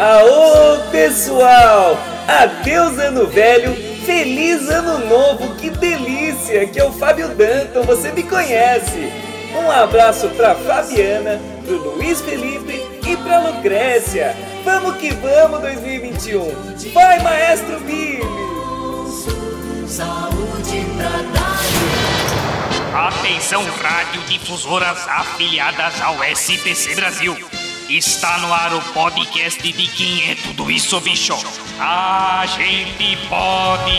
Aô, 0.00 0.78
pessoal! 0.90 1.98
Adeus 2.26 2.98
ano 2.98 3.26
velho, 3.26 3.76
feliz 4.06 4.66
ano 4.70 5.06
novo, 5.06 5.54
que 5.56 5.68
delícia! 5.68 6.66
Que 6.66 6.80
é 6.80 6.84
o 6.84 6.90
Fábio 6.90 7.28
Danton, 7.34 7.82
você 7.82 8.10
me 8.10 8.22
conhece! 8.22 9.12
Um 9.54 9.70
abraço 9.70 10.30
pra 10.30 10.54
Fabiana, 10.54 11.38
pro 11.66 11.76
Luiz 11.76 12.22
Felipe 12.22 12.82
e 13.06 13.14
pra 13.18 13.40
Lucrécia! 13.40 14.34
Vamos 14.64 14.96
que 14.96 15.10
vamos 15.10 15.60
2021! 15.60 16.50
Vai, 16.94 17.20
maestro 17.20 17.78
Billy! 17.80 18.22
Saúde 19.86 20.82
pra 20.96 21.10
dar. 22.94 23.08
Atenção, 23.08 23.62
radiodifusoras 23.82 25.06
afiliadas 25.08 26.00
ao 26.00 26.24
SPC 26.24 26.94
Brasil. 26.94 27.36
Está 27.90 28.38
no 28.38 28.52
ar 28.52 28.72
o 28.72 28.80
podcast 28.92 29.60
de 29.60 29.88
quem 29.88 30.30
é 30.30 30.36
tudo 30.36 30.70
isso, 30.70 31.00
bicho. 31.00 31.34
A 31.76 32.44
gente 32.46 33.18
pode. 33.28 33.90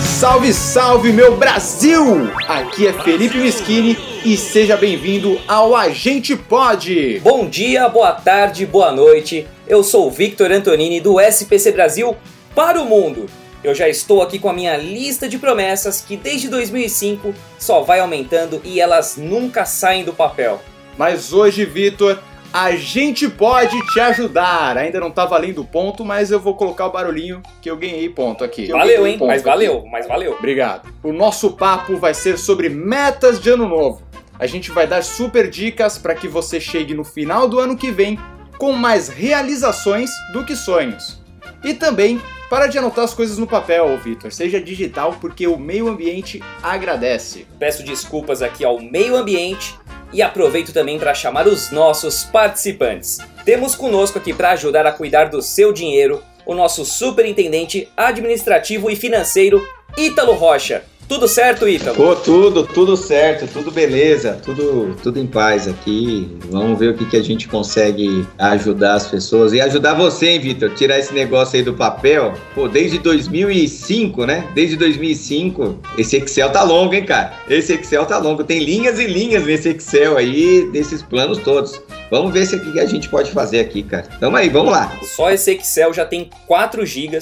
Salve, 0.00 0.54
salve, 0.54 1.12
meu 1.12 1.36
Brasil! 1.36 2.30
Aqui 2.46 2.86
é 2.86 2.92
Felipe 2.92 3.38
Mischini 3.38 3.98
e 4.24 4.36
seja 4.36 4.76
bem-vindo 4.76 5.40
ao 5.48 5.74
Agente 5.74 6.36
Pode. 6.36 7.18
Bom 7.24 7.48
dia, 7.48 7.88
boa 7.88 8.12
tarde, 8.12 8.64
boa 8.64 8.92
noite. 8.92 9.44
Eu 9.66 9.82
sou 9.82 10.06
o 10.06 10.10
Victor 10.12 10.52
Antonini 10.52 11.00
do 11.00 11.20
SPC 11.20 11.72
Brasil 11.72 12.16
para 12.54 12.80
o 12.80 12.84
mundo. 12.84 13.26
Eu 13.64 13.74
já 13.74 13.88
estou 13.88 14.22
aqui 14.22 14.38
com 14.38 14.48
a 14.48 14.52
minha 14.52 14.76
lista 14.76 15.28
de 15.28 15.40
promessas 15.40 16.00
que 16.00 16.16
desde 16.16 16.46
2005 16.48 17.34
só 17.58 17.80
vai 17.80 17.98
aumentando 17.98 18.60
e 18.62 18.80
elas 18.80 19.16
nunca 19.16 19.64
saem 19.64 20.04
do 20.04 20.12
papel. 20.12 20.62
Mas 20.98 21.32
hoje, 21.32 21.64
Vitor, 21.64 22.18
a 22.52 22.72
gente 22.72 23.28
pode 23.28 23.80
te 23.92 24.00
ajudar. 24.00 24.76
Ainda 24.76 24.98
não 24.98 25.12
tá 25.12 25.24
valendo 25.24 25.64
ponto, 25.64 26.04
mas 26.04 26.32
eu 26.32 26.40
vou 26.40 26.56
colocar 26.56 26.86
o 26.86 26.90
barulhinho 26.90 27.40
que 27.62 27.70
eu 27.70 27.76
ganhei 27.76 28.08
ponto 28.08 28.42
aqui. 28.42 28.68
Eu 28.68 28.76
Valeu, 28.76 29.06
hein? 29.06 29.16
Mas 29.20 29.42
aqui. 29.42 29.44
valeu, 29.44 29.86
mas 29.86 30.08
valeu. 30.08 30.32
Obrigado. 30.32 30.92
O 31.02 31.12
nosso 31.12 31.52
papo 31.52 31.96
vai 31.96 32.14
ser 32.14 32.36
sobre 32.36 32.68
metas 32.68 33.40
de 33.40 33.48
ano 33.48 33.68
novo. 33.68 34.02
A 34.38 34.46
gente 34.46 34.72
vai 34.72 34.86
dar 34.86 35.04
super 35.04 35.48
dicas 35.48 35.98
para 35.98 36.14
que 36.14 36.26
você 36.26 36.60
chegue 36.60 36.94
no 36.94 37.04
final 37.04 37.48
do 37.48 37.60
ano 37.60 37.76
que 37.76 37.90
vem 37.92 38.18
com 38.56 38.72
mais 38.72 39.08
realizações 39.08 40.10
do 40.32 40.44
que 40.44 40.56
sonhos. 40.56 41.22
E 41.62 41.74
também 41.74 42.20
para 42.50 42.66
de 42.66 42.78
anotar 42.78 43.04
as 43.04 43.14
coisas 43.14 43.36
no 43.36 43.46
papel, 43.46 43.96
Vitor. 43.98 44.32
Seja 44.32 44.60
digital 44.60 45.16
porque 45.20 45.46
o 45.46 45.58
meio 45.58 45.86
ambiente 45.86 46.42
agradece. 46.62 47.46
Peço 47.58 47.84
desculpas 47.84 48.42
aqui 48.42 48.64
ao 48.64 48.80
meio 48.80 49.16
ambiente 49.16 49.76
e 50.12 50.22
aproveito 50.22 50.72
também 50.72 50.98
para 50.98 51.14
chamar 51.14 51.46
os 51.46 51.70
nossos 51.70 52.24
participantes. 52.24 53.18
Temos 53.44 53.74
conosco 53.74 54.18
aqui 54.18 54.32
para 54.32 54.50
ajudar 54.50 54.86
a 54.86 54.92
cuidar 54.92 55.26
do 55.26 55.42
seu 55.42 55.72
dinheiro 55.72 56.22
o 56.46 56.54
nosso 56.54 56.84
superintendente 56.84 57.88
administrativo 57.96 58.90
e 58.90 58.96
financeiro, 58.96 59.66
Ítalo 59.96 60.32
Rocha. 60.32 60.82
Tudo 61.08 61.26
certo, 61.26 61.66
Ítalo? 61.66 61.96
Pô, 61.96 62.14
tudo, 62.14 62.64
tudo 62.64 62.94
certo, 62.94 63.50
tudo 63.50 63.70
beleza, 63.70 64.38
tudo, 64.44 64.94
tudo 65.02 65.18
em 65.18 65.26
paz 65.26 65.66
aqui. 65.66 66.36
Vamos 66.50 66.78
ver 66.78 66.90
o 66.90 66.94
que, 66.94 67.06
que 67.06 67.16
a 67.16 67.22
gente 67.22 67.48
consegue 67.48 68.26
ajudar 68.38 68.94
as 68.94 69.06
pessoas 69.06 69.54
e 69.54 69.60
ajudar 69.60 69.94
você, 69.94 70.28
hein, 70.28 70.40
Vitor? 70.40 70.74
Tirar 70.74 70.98
esse 70.98 71.14
negócio 71.14 71.56
aí 71.56 71.62
do 71.62 71.72
papel. 71.72 72.34
Pô, 72.54 72.68
desde 72.68 72.98
2005, 72.98 74.26
né? 74.26 74.46
Desde 74.54 74.76
2005, 74.76 75.78
esse 75.96 76.18
Excel 76.18 76.50
tá 76.50 76.62
longo, 76.62 76.92
hein, 76.92 77.06
cara? 77.06 77.32
Esse 77.48 77.72
Excel 77.72 78.04
tá 78.04 78.18
longo. 78.18 78.44
Tem 78.44 78.58
linhas 78.58 78.98
e 78.98 79.06
linhas 79.06 79.46
nesse 79.46 79.70
Excel 79.70 80.18
aí, 80.18 80.68
desses 80.70 81.00
planos 81.00 81.38
todos. 81.38 81.80
Vamos 82.10 82.34
ver 82.34 82.44
se 82.44 82.56
o 82.56 82.60
que 82.60 82.78
a 82.78 82.86
gente 82.86 83.08
pode 83.08 83.30
fazer 83.32 83.60
aqui, 83.60 83.82
cara. 83.82 84.04
Tamo 84.20 84.36
aí, 84.36 84.50
vamos 84.50 84.72
lá. 84.72 84.92
Só 85.02 85.30
esse 85.30 85.52
Excel 85.52 85.94
já 85.94 86.04
tem 86.04 86.28
4 86.46 86.84
GB 86.84 87.18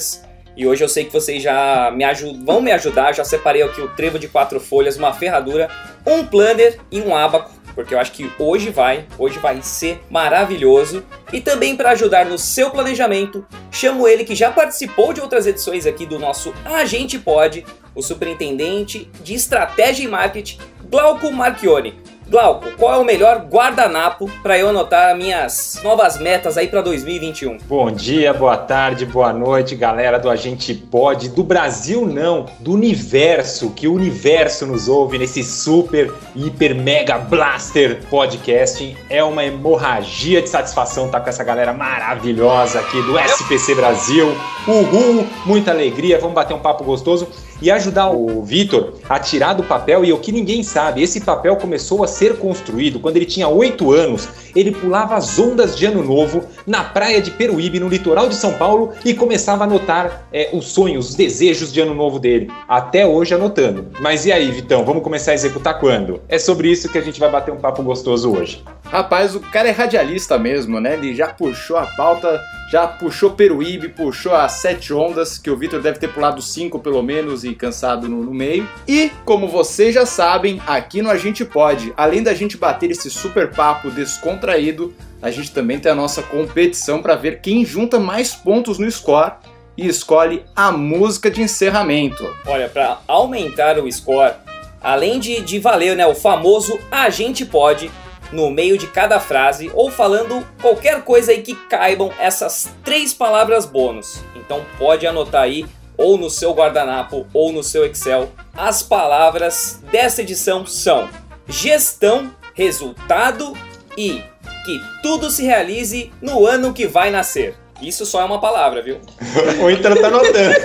e 0.57 0.65
hoje 0.65 0.83
eu 0.83 0.89
sei 0.89 1.05
que 1.05 1.13
vocês 1.13 1.41
já 1.43 1.91
me 1.91 2.03
ajudam, 2.03 2.43
vão 2.43 2.61
me 2.61 2.71
ajudar. 2.71 3.13
Já 3.13 3.23
separei 3.23 3.61
aqui 3.61 3.79
o 3.79 3.89
trevo 3.89 4.17
de 4.17 4.27
quatro 4.27 4.59
folhas, 4.59 4.97
uma 4.97 5.13
ferradura, 5.13 5.69
um 6.03 6.25
planner 6.25 6.79
e 6.91 6.99
um 6.99 7.15
abaco, 7.15 7.51
porque 7.75 7.93
eu 7.93 7.99
acho 7.99 8.11
que 8.11 8.27
hoje 8.39 8.71
vai, 8.71 9.05
hoje 9.19 9.37
vai 9.37 9.61
ser 9.61 10.01
maravilhoso. 10.09 11.05
E 11.31 11.39
também 11.39 11.77
para 11.77 11.91
ajudar 11.91 12.25
no 12.25 12.39
seu 12.39 12.71
planejamento, 12.71 13.45
chamo 13.71 14.07
ele 14.07 14.25
que 14.25 14.33
já 14.33 14.49
participou 14.49 15.13
de 15.13 15.21
outras 15.21 15.45
edições 15.45 15.85
aqui 15.85 16.07
do 16.07 16.17
nosso 16.17 16.51
Agente 16.65 17.19
Pode, 17.19 17.63
o 17.93 18.01
superintendente 18.01 19.11
de 19.21 19.35
estratégia 19.35 20.05
e 20.05 20.07
marketing, 20.07 20.57
Glauco 20.89 21.31
Marchione. 21.31 21.99
Glauco, 22.29 22.69
qual 22.77 22.93
é 22.93 22.97
o 22.97 23.05
melhor 23.05 23.45
guardanapo 23.49 24.29
para 24.43 24.59
eu 24.59 24.67
anotar 24.67 25.15
minhas 25.15 25.79
novas 25.81 26.19
metas 26.19 26.57
aí 26.57 26.67
para 26.67 26.81
2021? 26.81 27.57
Bom 27.59 27.89
dia, 27.89 28.33
boa 28.33 28.57
tarde, 28.57 29.05
boa 29.05 29.31
noite, 29.31 29.75
galera 29.75 30.19
do 30.19 30.29
Agente 30.29 30.73
Pod, 30.73 31.29
do 31.29 31.41
Brasil 31.41 32.05
não, 32.05 32.45
do 32.59 32.73
universo, 32.73 33.69
que 33.69 33.87
o 33.87 33.93
universo 33.93 34.65
nos 34.65 34.89
ouve 34.89 35.17
nesse 35.17 35.41
super, 35.41 36.13
hiper, 36.35 36.75
mega 36.75 37.17
blaster 37.17 38.01
podcasting. 38.09 38.97
É 39.09 39.23
uma 39.23 39.45
hemorragia 39.45 40.41
de 40.41 40.49
satisfação 40.49 41.05
estar 41.05 41.21
com 41.21 41.29
essa 41.29 41.45
galera 41.45 41.71
maravilhosa 41.71 42.81
aqui 42.81 43.01
do 43.03 43.17
SPC 43.17 43.73
Brasil. 43.73 44.35
Uhul, 44.67 45.25
muita 45.45 45.71
alegria, 45.71 46.19
vamos 46.19 46.35
bater 46.35 46.53
um 46.53 46.59
papo 46.59 46.83
gostoso 46.83 47.29
e 47.61 47.71
ajudar 47.71 48.09
o 48.09 48.43
Vitor 48.43 48.93
a 49.09 49.19
tirar 49.19 49.53
do 49.53 49.63
papel 49.63 50.05
e 50.05 50.13
o 50.13 50.17
que 50.17 50.31
ninguém 50.31 50.63
sabe, 50.63 51.01
esse 51.01 51.21
papel 51.21 51.55
começou 51.55 52.03
a 52.03 52.07
ser 52.07 52.37
construído 52.37 52.99
quando 52.99 53.17
ele 53.17 53.25
tinha 53.25 53.47
8 53.47 53.91
anos. 53.91 54.27
Ele 54.55 54.71
pulava 54.71 55.15
as 55.15 55.37
ondas 55.37 55.77
de 55.77 55.85
ano 55.85 56.03
novo 56.03 56.43
na 56.65 56.83
praia 56.83 57.21
de 57.21 57.31
Peruíbe, 57.31 57.79
no 57.79 57.87
litoral 57.87 58.27
de 58.27 58.35
São 58.35 58.53
Paulo, 58.53 58.91
e 59.05 59.13
começava 59.13 59.63
a 59.63 59.67
anotar 59.67 60.27
é, 60.33 60.49
os 60.53 60.67
sonhos, 60.67 61.09
os 61.09 61.15
desejos 61.15 61.71
de 61.71 61.79
ano 61.79 61.93
novo 61.93 62.19
dele. 62.19 62.49
Até 62.67 63.05
hoje 63.05 63.35
anotando. 63.35 63.87
Mas 63.99 64.25
e 64.25 64.31
aí, 64.31 64.49
Vitão, 64.51 64.83
vamos 64.83 65.03
começar 65.03 65.31
a 65.31 65.35
executar 65.35 65.79
quando? 65.79 66.21
É 66.27 66.39
sobre 66.39 66.69
isso 66.69 66.89
que 66.89 66.97
a 66.97 67.01
gente 67.01 67.19
vai 67.19 67.29
bater 67.29 67.53
um 67.53 67.57
papo 67.57 67.83
gostoso 67.83 68.31
hoje. 68.31 68.63
Rapaz, 68.91 69.35
o 69.35 69.41
cara 69.41 69.67
é 69.67 69.71
radialista 69.71 70.37
mesmo, 70.37 70.79
né? 70.79 70.93
Ele 70.93 71.13
já 71.13 71.27
puxou 71.27 71.75
a 71.75 71.85
pauta, 71.85 72.41
já 72.71 72.87
puxou 72.87 73.31
Peruíbe, 73.31 73.89
puxou 73.89 74.33
as 74.33 74.53
sete 74.53 74.93
ondas, 74.93 75.37
que 75.37 75.51
o 75.51 75.57
Vitor 75.57 75.81
deve 75.81 75.99
ter 75.99 76.07
pulado 76.07 76.41
cinco 76.41 76.79
pelo 76.79 77.03
menos 77.03 77.43
e 77.43 77.53
cansado 77.53 78.07
no, 78.07 78.23
no 78.23 78.33
meio. 78.33 78.67
E, 78.87 79.11
como 79.25 79.47
vocês 79.49 79.93
já 79.93 80.05
sabem, 80.05 80.61
aqui 80.65 81.01
no 81.01 81.09
A 81.09 81.17
Gente 81.17 81.43
Pode, 81.43 81.93
além 81.97 82.23
da 82.23 82.33
gente 82.33 82.55
bater 82.55 82.89
esse 82.89 83.09
super 83.09 83.51
papo 83.51 83.91
descontraído, 83.91 84.93
a 85.21 85.29
gente 85.31 85.51
também 85.51 85.79
tem 85.79 85.91
a 85.91 85.95
nossa 85.95 86.21
competição 86.21 87.01
para 87.01 87.15
ver 87.15 87.41
quem 87.41 87.65
junta 87.65 87.99
mais 87.99 88.33
pontos 88.35 88.79
no 88.79 88.89
score 88.89 89.33
e 89.75 89.85
escolhe 89.85 90.43
a 90.55 90.71
música 90.71 91.29
de 91.29 91.41
encerramento. 91.41 92.23
Olha, 92.45 92.69
para 92.69 92.99
aumentar 93.05 93.77
o 93.79 93.91
score, 93.91 94.33
além 94.81 95.19
de, 95.19 95.41
de 95.41 95.59
valer 95.59 95.95
né, 95.95 96.07
o 96.07 96.15
famoso 96.15 96.79
a 96.89 97.09
gente 97.09 97.45
pode 97.45 97.91
no 98.31 98.49
meio 98.49 98.77
de 98.77 98.87
cada 98.87 99.19
frase 99.19 99.71
ou 99.73 99.89
falando 99.91 100.45
qualquer 100.61 101.03
coisa 101.03 101.31
aí 101.31 101.41
que 101.41 101.55
caibam 101.67 102.11
essas 102.19 102.69
três 102.83 103.13
palavras 103.13 103.65
bônus. 103.65 104.21
Então 104.35 104.65
pode 104.77 105.05
anotar 105.05 105.43
aí 105.43 105.65
ou 105.97 106.17
no 106.17 106.29
seu 106.29 106.53
guardanapo 106.53 107.25
ou 107.33 107.51
no 107.51 107.63
seu 107.63 107.85
Excel. 107.85 108.31
As 108.55 108.83
palavras 108.83 109.81
dessa 109.91 110.21
edição 110.21 110.65
são 110.65 111.09
gestão, 111.47 112.31
resultado 112.53 113.53
e 113.97 114.21
que 114.65 114.81
tudo 115.01 115.31
se 115.31 115.43
realize 115.43 116.11
no 116.21 116.45
ano 116.45 116.73
que 116.73 116.87
vai 116.87 117.09
nascer. 117.09 117.55
Isso 117.81 118.05
só 118.05 118.21
é 118.21 118.25
uma 118.25 118.39
palavra, 118.39 118.81
viu? 118.81 118.99
Ou 119.61 119.69
então 119.69 119.95
tá 119.95 120.07
anotando. 120.07 120.55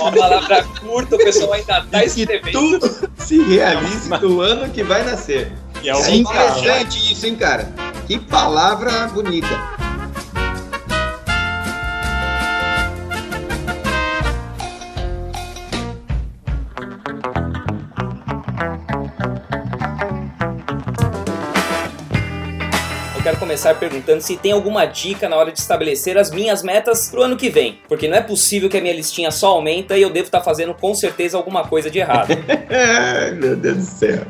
Uma 0.00 0.12
palavra 0.12 0.64
curta, 0.80 1.16
o 1.16 1.18
pessoal 1.18 1.52
ainda 1.52 1.84
tá 1.90 2.00
Que 2.00 2.06
escrevendo. 2.06 2.52
tudo 2.52 3.10
se 3.18 3.42
realize 3.42 4.08
no 4.08 4.40
ano 4.40 4.70
que 4.70 4.82
vai 4.82 5.04
nascer. 5.04 5.52
E 5.82 5.88
é 5.88 5.92
É 5.92 6.14
interessante 6.14 7.12
isso, 7.12 7.26
hein, 7.26 7.36
cara? 7.36 7.72
Que 8.06 8.18
palavra 8.18 9.06
bonita. 9.08 9.48
Quero 23.28 23.38
começar 23.38 23.74
perguntando 23.74 24.22
se 24.22 24.38
tem 24.38 24.52
alguma 24.52 24.86
dica 24.86 25.28
na 25.28 25.36
hora 25.36 25.52
de 25.52 25.58
estabelecer 25.58 26.16
as 26.16 26.30
minhas 26.30 26.62
metas 26.62 27.10
pro 27.10 27.22
ano 27.22 27.36
que 27.36 27.50
vem. 27.50 27.78
Porque 27.86 28.08
não 28.08 28.16
é 28.16 28.22
possível 28.22 28.70
que 28.70 28.78
a 28.78 28.80
minha 28.80 28.94
listinha 28.94 29.30
só 29.30 29.48
aumenta 29.48 29.98
e 29.98 30.02
eu 30.02 30.08
devo 30.08 30.28
estar 30.28 30.40
fazendo 30.40 30.72
com 30.72 30.94
certeza 30.94 31.36
alguma 31.36 31.62
coisa 31.62 31.90
de 31.90 31.98
errado. 31.98 32.28
Meu 33.38 33.54
Deus 33.54 33.76
do 33.76 33.82
céu. 33.82 34.20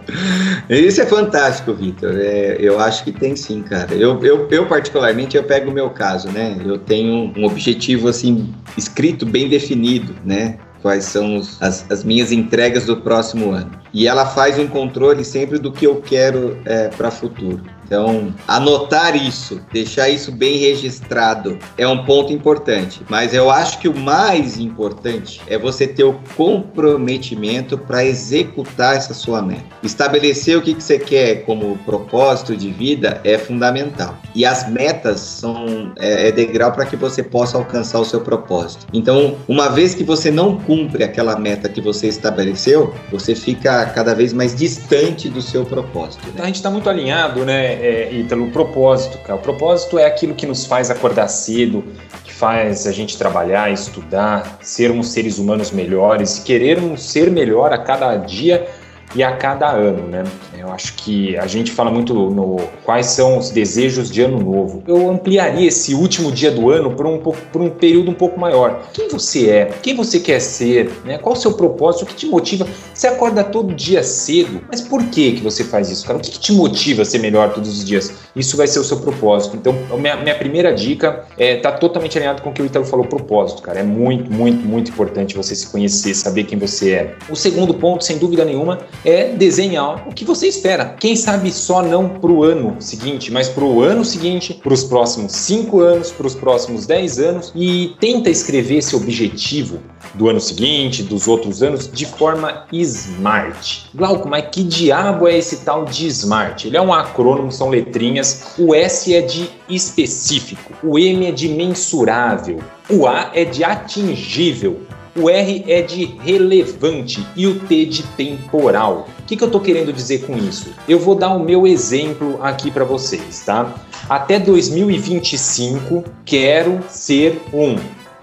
Isso 0.68 1.00
é 1.00 1.06
fantástico, 1.06 1.72
Vitor. 1.74 2.18
É, 2.18 2.56
eu 2.58 2.80
acho 2.80 3.04
que 3.04 3.12
tem 3.12 3.36
sim, 3.36 3.62
cara. 3.62 3.94
Eu, 3.94 4.20
eu, 4.24 4.48
eu, 4.50 4.66
particularmente, 4.66 5.36
eu 5.36 5.44
pego 5.44 5.70
o 5.70 5.72
meu 5.72 5.90
caso, 5.90 6.28
né? 6.32 6.56
Eu 6.66 6.76
tenho 6.76 7.32
um 7.36 7.44
objetivo, 7.44 8.08
assim, 8.08 8.52
escrito, 8.76 9.24
bem 9.24 9.48
definido, 9.48 10.12
né? 10.24 10.58
Quais 10.82 11.04
são 11.04 11.40
as, 11.60 11.88
as 11.88 12.02
minhas 12.02 12.32
entregas 12.32 12.84
do 12.84 12.96
próximo 12.96 13.52
ano. 13.52 13.70
E 13.94 14.08
ela 14.08 14.26
faz 14.26 14.58
um 14.58 14.66
controle 14.66 15.24
sempre 15.24 15.58
do 15.58 15.70
que 15.70 15.86
eu 15.86 16.00
quero 16.00 16.58
é, 16.64 16.88
para 16.88 17.12
futuro. 17.12 17.77
Então, 17.88 18.34
anotar 18.46 19.16
isso, 19.16 19.62
deixar 19.72 20.10
isso 20.10 20.30
bem 20.30 20.58
registrado 20.58 21.58
é 21.78 21.88
um 21.88 22.04
ponto 22.04 22.30
importante. 22.30 23.00
Mas 23.08 23.32
eu 23.32 23.50
acho 23.50 23.78
que 23.78 23.88
o 23.88 23.96
mais 23.96 24.58
importante 24.58 25.40
é 25.48 25.56
você 25.56 25.86
ter 25.86 26.04
o 26.04 26.20
comprometimento 26.36 27.78
para 27.78 28.04
executar 28.04 28.94
essa 28.94 29.14
sua 29.14 29.40
meta. 29.40 29.64
Estabelecer 29.82 30.58
o 30.58 30.60
que, 30.60 30.74
que 30.74 30.82
você 30.82 30.98
quer 30.98 31.46
como 31.46 31.78
propósito 31.78 32.54
de 32.54 32.70
vida 32.70 33.22
é 33.24 33.38
fundamental. 33.38 34.18
E 34.34 34.44
as 34.44 34.70
metas 34.70 35.20
são 35.20 35.90
é, 35.98 36.28
é 36.28 36.32
degrau 36.32 36.72
para 36.72 36.84
que 36.84 36.94
você 36.94 37.22
possa 37.22 37.56
alcançar 37.56 38.00
o 38.00 38.04
seu 38.04 38.20
propósito. 38.20 38.86
Então, 38.92 39.36
uma 39.48 39.70
vez 39.70 39.94
que 39.94 40.04
você 40.04 40.30
não 40.30 40.58
cumpre 40.58 41.04
aquela 41.04 41.38
meta 41.38 41.70
que 41.70 41.80
você 41.80 42.08
estabeleceu, 42.08 42.94
você 43.10 43.34
fica 43.34 43.86
cada 43.86 44.14
vez 44.14 44.34
mais 44.34 44.54
distante 44.54 45.30
do 45.30 45.40
seu 45.40 45.64
propósito. 45.64 46.26
Né? 46.34 46.42
A 46.42 46.46
gente 46.46 46.56
está 46.56 46.70
muito 46.70 46.90
alinhado, 46.90 47.46
né, 47.46 47.77
é, 47.80 48.12
Ítalo? 48.12 48.46
O 48.46 48.50
propósito, 48.50 49.18
cara. 49.18 49.38
O 49.38 49.42
propósito 49.42 49.98
é 49.98 50.04
aquilo 50.04 50.34
que 50.34 50.46
nos 50.46 50.66
faz 50.66 50.90
acordar 50.90 51.28
cedo, 51.28 51.84
que 52.24 52.32
faz 52.32 52.86
a 52.86 52.92
gente 52.92 53.16
trabalhar, 53.16 53.70
estudar, 53.70 54.58
sermos 54.62 55.08
seres 55.08 55.38
humanos 55.38 55.70
melhores, 55.70 56.38
querermos 56.38 57.02
ser 57.02 57.30
melhor 57.30 57.72
a 57.72 57.78
cada 57.78 58.16
dia 58.16 58.68
e 59.14 59.22
a 59.22 59.36
cada 59.36 59.70
ano, 59.70 60.06
né? 60.08 60.24
Eu 60.58 60.72
acho 60.72 60.94
que 60.94 61.36
a 61.36 61.46
gente 61.46 61.70
fala 61.70 61.90
muito 61.90 62.12
no 62.12 62.56
quais 62.84 63.06
são 63.06 63.38
os 63.38 63.50
desejos 63.50 64.10
de 64.10 64.22
ano 64.22 64.38
novo. 64.38 64.82
Eu 64.86 65.08
ampliaria 65.08 65.68
esse 65.68 65.94
último 65.94 66.32
dia 66.32 66.50
do 66.50 66.70
ano 66.70 66.90
por 66.90 67.06
um, 67.06 67.18
por 67.18 67.62
um 67.62 67.70
período 67.70 68.10
um 68.10 68.14
pouco 68.14 68.38
maior. 68.40 68.88
Quem 68.92 69.08
você 69.08 69.48
é? 69.48 69.70
Quem 69.82 69.94
você 69.94 70.18
quer 70.18 70.40
ser? 70.40 70.90
Né? 71.04 71.16
Qual 71.18 71.34
o 71.34 71.38
seu 71.38 71.52
propósito? 71.52 72.02
O 72.02 72.06
que 72.06 72.14
te 72.14 72.26
motiva? 72.26 72.66
Você 72.92 73.06
acorda 73.06 73.44
todo 73.44 73.72
dia 73.72 74.02
cedo, 74.02 74.60
mas 74.68 74.80
por 74.80 75.04
que, 75.04 75.32
que 75.32 75.42
você 75.42 75.62
faz 75.62 75.90
isso, 75.90 76.04
cara? 76.04 76.18
O 76.18 76.20
que, 76.20 76.32
que 76.32 76.40
te 76.40 76.52
motiva 76.52 77.02
a 77.02 77.04
ser 77.04 77.18
melhor 77.18 77.52
todos 77.52 77.78
os 77.78 77.84
dias? 77.84 78.12
Isso 78.34 78.56
vai 78.56 78.66
ser 78.66 78.80
o 78.80 78.84
seu 78.84 78.98
propósito. 78.98 79.56
Então, 79.56 79.74
minha, 79.98 80.16
minha 80.16 80.34
primeira 80.34 80.74
dica 80.74 81.24
é 81.36 81.56
tá 81.56 81.70
totalmente 81.70 82.18
alinhado 82.18 82.42
com 82.42 82.50
o 82.50 82.52
que 82.52 82.60
o 82.60 82.66
Italo 82.66 82.84
falou, 82.84 83.06
propósito, 83.06 83.62
cara. 83.62 83.80
É 83.80 83.84
muito, 83.84 84.30
muito, 84.32 84.66
muito 84.66 84.90
importante 84.90 85.36
você 85.36 85.54
se 85.54 85.68
conhecer, 85.68 86.14
saber 86.14 86.44
quem 86.44 86.58
você 86.58 86.90
é. 86.90 87.14
O 87.30 87.36
segundo 87.36 87.72
ponto, 87.72 88.02
sem 88.02 88.18
dúvida 88.18 88.44
nenhuma, 88.44 88.80
é 89.04 89.28
desenhar 89.28 90.08
o 90.08 90.12
que 90.12 90.24
você 90.24 90.47
espera. 90.48 90.96
Quem 90.98 91.14
sabe 91.14 91.52
só 91.52 91.82
não 91.82 92.08
para 92.08 92.30
o 92.30 92.42
ano 92.42 92.76
seguinte, 92.80 93.30
mas 93.30 93.48
para 93.48 93.64
o 93.64 93.82
ano 93.82 94.04
seguinte, 94.04 94.54
para 94.54 94.72
os 94.72 94.84
próximos 94.84 95.32
cinco 95.32 95.80
anos, 95.80 96.10
para 96.10 96.26
os 96.26 96.34
próximos 96.34 96.86
dez 96.86 97.18
anos 97.18 97.52
e 97.54 97.94
tenta 98.00 98.30
escrever 98.30 98.78
esse 98.78 98.96
objetivo 98.96 99.78
do 100.14 100.28
ano 100.28 100.40
seguinte, 100.40 101.02
dos 101.02 101.28
outros 101.28 101.62
anos, 101.62 101.90
de 101.90 102.06
forma 102.06 102.66
smart. 102.72 103.90
Glauco, 103.94 104.28
mas 104.28 104.46
que 104.50 104.62
diabo 104.62 105.28
é 105.28 105.36
esse 105.36 105.64
tal 105.64 105.84
de 105.84 106.06
smart? 106.08 106.66
Ele 106.66 106.76
é 106.76 106.80
um 106.80 106.92
acrônimo, 106.92 107.52
são 107.52 107.68
letrinhas. 107.68 108.54
O 108.58 108.74
S 108.74 109.14
é 109.14 109.20
de 109.20 109.50
específico, 109.68 110.72
o 110.82 110.98
M 110.98 111.26
é 111.26 111.30
de 111.30 111.48
mensurável, 111.48 112.60
o 112.88 113.06
A 113.06 113.30
é 113.34 113.44
de 113.44 113.62
atingível, 113.62 114.80
o 115.18 115.28
R 115.28 115.64
é 115.66 115.82
de 115.82 116.04
relevante 116.04 117.26
e 117.36 117.46
o 117.46 117.60
T 117.60 117.84
de 117.84 118.02
temporal. 118.02 119.08
O 119.18 119.22
que, 119.24 119.36
que 119.36 119.42
eu 119.42 119.48
estou 119.48 119.60
querendo 119.60 119.92
dizer 119.92 120.26
com 120.26 120.36
isso? 120.36 120.72
Eu 120.88 120.98
vou 120.98 121.14
dar 121.14 121.34
o 121.34 121.42
meu 121.42 121.66
exemplo 121.66 122.38
aqui 122.42 122.70
para 122.70 122.84
vocês, 122.84 123.42
tá? 123.44 123.74
Até 124.08 124.38
2025, 124.38 126.04
quero 126.24 126.80
ser 126.88 127.42
um 127.52 127.76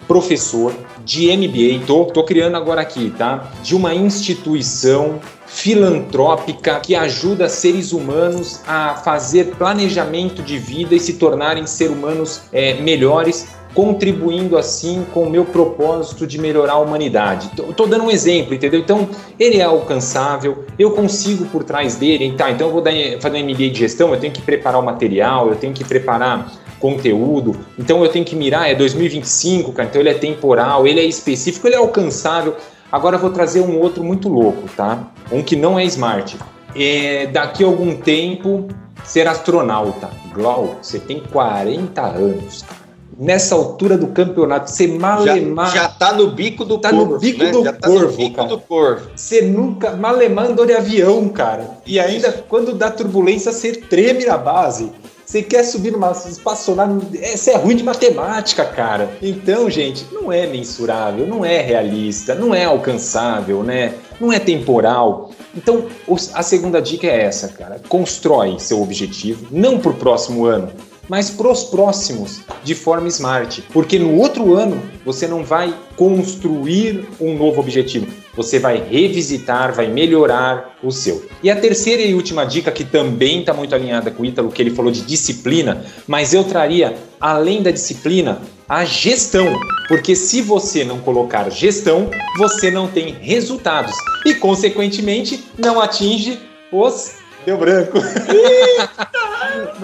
professor 0.07 0.73
de 1.03 1.35
MBA, 1.35 1.85
tô, 1.85 2.05
tô 2.05 2.23
criando 2.23 2.57
agora 2.57 2.81
aqui, 2.81 3.13
tá? 3.15 3.51
De 3.61 3.75
uma 3.75 3.93
instituição 3.93 5.19
filantrópica 5.45 6.79
que 6.79 6.95
ajuda 6.95 7.47
seres 7.47 7.91
humanos 7.91 8.61
a 8.67 8.95
fazer 8.95 9.55
planejamento 9.55 10.41
de 10.41 10.57
vida 10.57 10.95
e 10.95 10.99
se 10.99 11.13
tornarem 11.13 11.67
seres 11.67 11.95
humanos 11.95 12.41
é, 12.51 12.73
melhores 12.81 13.47
contribuindo 13.75 14.57
assim 14.57 15.05
com 15.13 15.23
o 15.23 15.29
meu 15.29 15.43
propósito 15.43 16.25
de 16.25 16.39
melhorar 16.39 16.73
a 16.73 16.79
humanidade. 16.79 17.51
Estou 17.69 17.85
dando 17.85 18.05
um 18.05 18.09
exemplo, 18.09 18.55
entendeu? 18.55 18.79
Então, 18.79 19.09
ele 19.37 19.57
é 19.57 19.63
alcançável, 19.63 20.63
eu 20.79 20.91
consigo 20.91 21.45
por 21.47 21.65
trás 21.65 21.97
dele, 21.97 22.33
tá, 22.37 22.49
então 22.49 22.67
eu 22.67 22.73
vou 22.73 22.81
dar, 22.81 22.93
fazer 23.19 23.37
um 23.37 23.43
MBA 23.43 23.69
de 23.69 23.79
gestão, 23.79 24.13
eu 24.13 24.19
tenho 24.19 24.31
que 24.31 24.41
preparar 24.41 24.79
o 24.79 24.83
material, 24.83 25.49
eu 25.49 25.57
tenho 25.57 25.73
que 25.73 25.83
preparar 25.83 26.53
conteúdo, 26.79 27.57
então 27.77 28.01
eu 28.01 28.09
tenho 28.09 28.23
que 28.23 28.35
mirar, 28.35 28.69
é 28.69 28.75
2025, 28.75 29.73
cara, 29.73 29.89
então 29.89 30.01
ele 30.01 30.09
é 30.09 30.13
temporal, 30.13 30.87
ele 30.87 31.01
é 31.01 31.05
específico, 31.05 31.67
ele 31.67 31.75
é 31.75 31.79
alcançável. 31.79 32.55
Agora 32.89 33.17
eu 33.17 33.19
vou 33.19 33.29
trazer 33.29 33.59
um 33.59 33.77
outro 33.77 34.01
muito 34.03 34.29
louco, 34.29 34.69
tá? 34.75 35.11
Um 35.29 35.43
que 35.43 35.55
não 35.55 35.77
é 35.77 35.83
smart. 35.83 36.37
É, 36.73 37.27
daqui 37.27 37.63
a 37.63 37.67
algum 37.67 37.93
tempo, 37.95 38.67
ser 39.03 39.27
astronauta. 39.27 40.09
Glau, 40.33 40.77
você 40.81 40.97
tem 40.97 41.19
40 41.19 42.01
anos, 42.01 42.61
cara 42.61 42.84
nessa 43.17 43.55
altura 43.55 43.97
do 43.97 44.07
campeonato, 44.07 44.69
você 44.69 44.87
malemar. 44.87 45.73
Já, 45.73 45.83
já 45.83 45.89
tá 45.89 46.13
no 46.13 46.31
bico 46.31 46.65
do 46.65 46.77
tá 46.77 46.89
corvo. 46.89 47.13
no 47.13 47.19
bico 47.19 47.43
né? 47.43 47.51
do 47.51 47.63
já 47.63 47.73
tá 47.73 47.87
corvo, 47.87 48.11
no 48.11 48.17
bico 48.17 48.35
cara. 48.35 48.47
do 48.47 48.59
corvo. 48.59 49.09
Você 49.15 49.41
nunca. 49.41 49.95
Malemar 49.95 50.47
andou 50.47 50.65
de 50.65 50.73
avião, 50.73 51.27
cara. 51.29 51.69
E 51.85 51.99
ainda 51.99 52.31
quando 52.47 52.73
dá 52.73 52.91
turbulência, 52.91 53.51
você 53.51 53.71
treme 53.73 54.25
na 54.25 54.37
base. 54.37 54.91
Você 55.25 55.41
quer 55.41 55.63
subir 55.63 55.91
numa 55.91 56.11
espaçonave. 56.11 57.17
É, 57.19 57.35
você 57.35 57.51
é 57.51 57.57
ruim 57.57 57.75
de 57.75 57.83
matemática, 57.83 58.63
cara. 58.63 59.09
Então, 59.21 59.67
gente, 59.69 60.05
não 60.11 60.31
é 60.31 60.45
mensurável, 60.45 61.25
não 61.25 61.43
é 61.43 61.61
realista, 61.61 62.35
não 62.35 62.53
é 62.53 62.65
alcançável, 62.65 63.63
né? 63.63 63.95
Não 64.21 64.31
é 64.31 64.37
temporal. 64.37 65.31
Então, 65.55 65.87
a 66.33 66.43
segunda 66.43 66.79
dica 66.79 67.07
é 67.07 67.23
essa, 67.23 67.47
cara. 67.47 67.81
Constrói 67.89 68.59
seu 68.59 68.81
objetivo, 68.81 69.47
não 69.49 69.79
para 69.79 69.91
o 69.91 69.95
próximo 69.95 70.45
ano, 70.45 70.69
mas 71.07 71.29
para 71.29 71.51
os 71.51 71.63
próximos 71.63 72.41
de 72.63 72.75
forma 72.75 73.07
smart. 73.07 73.63
Porque 73.73 73.99
no 73.99 74.15
outro 74.15 74.55
ano 74.55 74.81
você 75.05 75.27
não 75.27 75.43
vai 75.43 75.73
construir 75.95 77.07
um 77.19 77.37
novo 77.37 77.59
objetivo, 77.59 78.07
você 78.35 78.59
vai 78.59 78.77
revisitar, 78.77 79.73
vai 79.73 79.87
melhorar 79.87 80.77
o 80.83 80.91
seu. 80.91 81.25
E 81.41 81.49
a 81.49 81.55
terceira 81.55 82.01
e 82.01 82.13
última 82.13 82.45
dica, 82.45 82.71
que 82.71 82.83
também 82.83 83.39
está 83.39 83.53
muito 83.53 83.73
alinhada 83.73 84.11
com 84.11 84.23
o 84.23 84.25
Ítalo, 84.25 84.51
que 84.51 84.61
ele 84.61 84.71
falou 84.71 84.91
de 84.91 85.01
disciplina, 85.01 85.85
mas 86.07 86.33
eu 86.33 86.43
traria, 86.43 86.95
além 87.19 87.61
da 87.61 87.71
disciplina, 87.71 88.41
a 88.67 88.83
gestão. 88.83 89.47
Porque 89.87 90.15
se 90.15 90.41
você 90.41 90.83
não 90.83 90.99
colocar 90.99 91.49
gestão, 91.49 92.09
você 92.37 92.71
não 92.71 92.87
tem 92.87 93.15
resultados 93.21 93.93
e, 94.25 94.33
consequentemente, 94.33 95.43
não 95.57 95.79
atinge 95.79 96.39
os. 96.71 97.24
Deu 97.45 97.57
branco. 97.57 97.99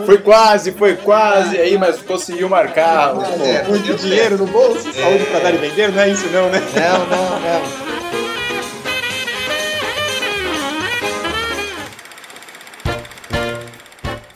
Foi 0.05 0.17
quase, 0.17 0.71
foi 0.71 0.95
quase 0.95 1.57
aí, 1.57 1.77
mas 1.77 2.01
conseguiu 2.01 2.49
marcar. 2.49 3.15
Certo, 3.37 3.69
Muito 3.69 3.95
dinheiro 3.95 4.37
no 4.37 4.47
bolso, 4.47 4.91
saúde 4.93 5.25
para 5.25 5.39
dar 5.39 5.53
e 5.53 5.57
vender, 5.57 5.91
não 5.91 6.01
é 6.01 6.09
isso 6.09 6.27
não, 6.29 6.49
né? 6.49 6.61
Não, 6.75 7.05
não, 7.05 7.39
não. 7.39 8.20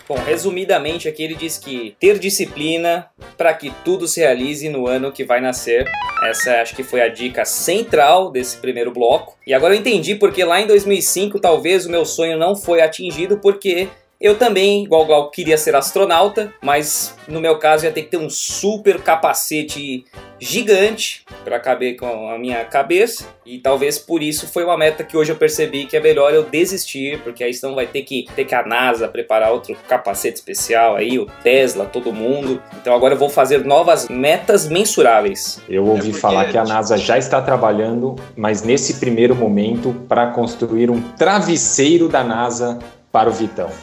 Bom, 0.08 0.16
resumidamente 0.16 1.08
aqui 1.08 1.24
ele 1.24 1.34
diz 1.34 1.58
que 1.58 1.96
ter 2.00 2.20
disciplina 2.20 3.10
para 3.36 3.54
que 3.56 3.72
tudo 3.84 4.08
se 4.08 4.20
realize 4.20 4.70
no 4.70 4.88
ano 4.88 5.12
que 5.12 5.24
vai 5.24 5.42
nascer. 5.42 5.90
Essa 6.24 6.62
acho 6.62 6.76
que 6.76 6.84
foi 6.84 7.02
a 7.02 7.08
dica 7.08 7.44
central 7.44 8.32
desse 8.32 8.58
primeiro 8.58 8.92
bloco. 8.92 9.36
E 9.48 9.54
agora 9.54 9.74
eu 9.74 9.80
entendi 9.80 10.14
porque 10.14 10.44
lá 10.44 10.62
em 10.62 10.68
2005 10.68 11.40
talvez 11.40 11.86
o 11.88 11.92
meu 11.92 12.06
sonho 12.06 12.38
não 12.38 12.56
foi 12.56 12.82
atingido 12.82 13.38
porque 13.38 13.88
eu 14.20 14.38
também, 14.38 14.84
igual 14.84 15.06
Glauco, 15.06 15.32
queria 15.32 15.58
ser 15.58 15.76
astronauta, 15.76 16.54
mas 16.62 17.16
no 17.28 17.42
meu 17.42 17.58
caso 17.60 17.86
ia 17.86 17.92
ter 17.92 18.04
que 18.04 18.10
ter 18.10 18.18
um 18.18 18.30
super 18.30 19.02
capacete 19.02 20.06
gigante 20.40 21.24
para 21.44 21.60
caber 21.60 21.96
com 21.96 22.30
a 22.30 22.38
minha 22.38 22.64
cabeça 22.66 23.26
e 23.46 23.60
talvez 23.60 23.98
por 23.98 24.22
isso 24.22 24.48
foi 24.48 24.64
uma 24.64 24.78
meta 24.78 25.04
que 25.04 25.16
hoje 25.16 25.32
eu 25.32 25.36
percebi 25.36 25.86
que 25.86 25.96
é 25.96 26.00
melhor 26.00 26.34
eu 26.34 26.44
desistir, 26.44 27.22
porque 27.22 27.44
aí 27.44 27.54
senão 27.54 27.76
vai 27.76 27.86
ter 27.86 28.02
que 28.02 28.26
ter 28.36 28.46
que 28.46 28.56
a 28.56 28.66
NASA 28.66 29.08
preparar 29.08 29.52
outro 29.52 29.76
capacete 29.88 30.36
especial 30.36 30.96
aí, 30.96 31.20
o 31.20 31.28
Tesla, 31.44 31.86
todo 31.86 32.12
mundo. 32.12 32.62
Então 32.82 32.94
agora 32.94 33.14
eu 33.14 33.18
vou 33.18 33.30
fazer 33.30 33.64
novas 33.64 34.10
metas 34.10 34.68
mensuráveis. 34.68 35.62
Eu 35.70 35.86
ouvi 35.86 36.10
porque 36.10 36.20
falar 36.20 36.48
é 36.48 36.52
que 36.52 36.58
a 36.58 36.64
NASA 36.64 36.98
já 36.98 37.18
está 37.18 37.42
trabalhando, 37.42 38.16
mas 38.36 38.64
nesse 38.64 38.96
primeiro 38.96 39.36
momento, 39.36 39.96
para 40.08 40.28
construir 40.28 40.90
um 40.90 41.02
travesseiro 41.02 42.10
da 42.10 42.24
NASA 42.24 42.80
para 43.16 43.30
o 43.30 43.32
Vitão. 43.32 43.70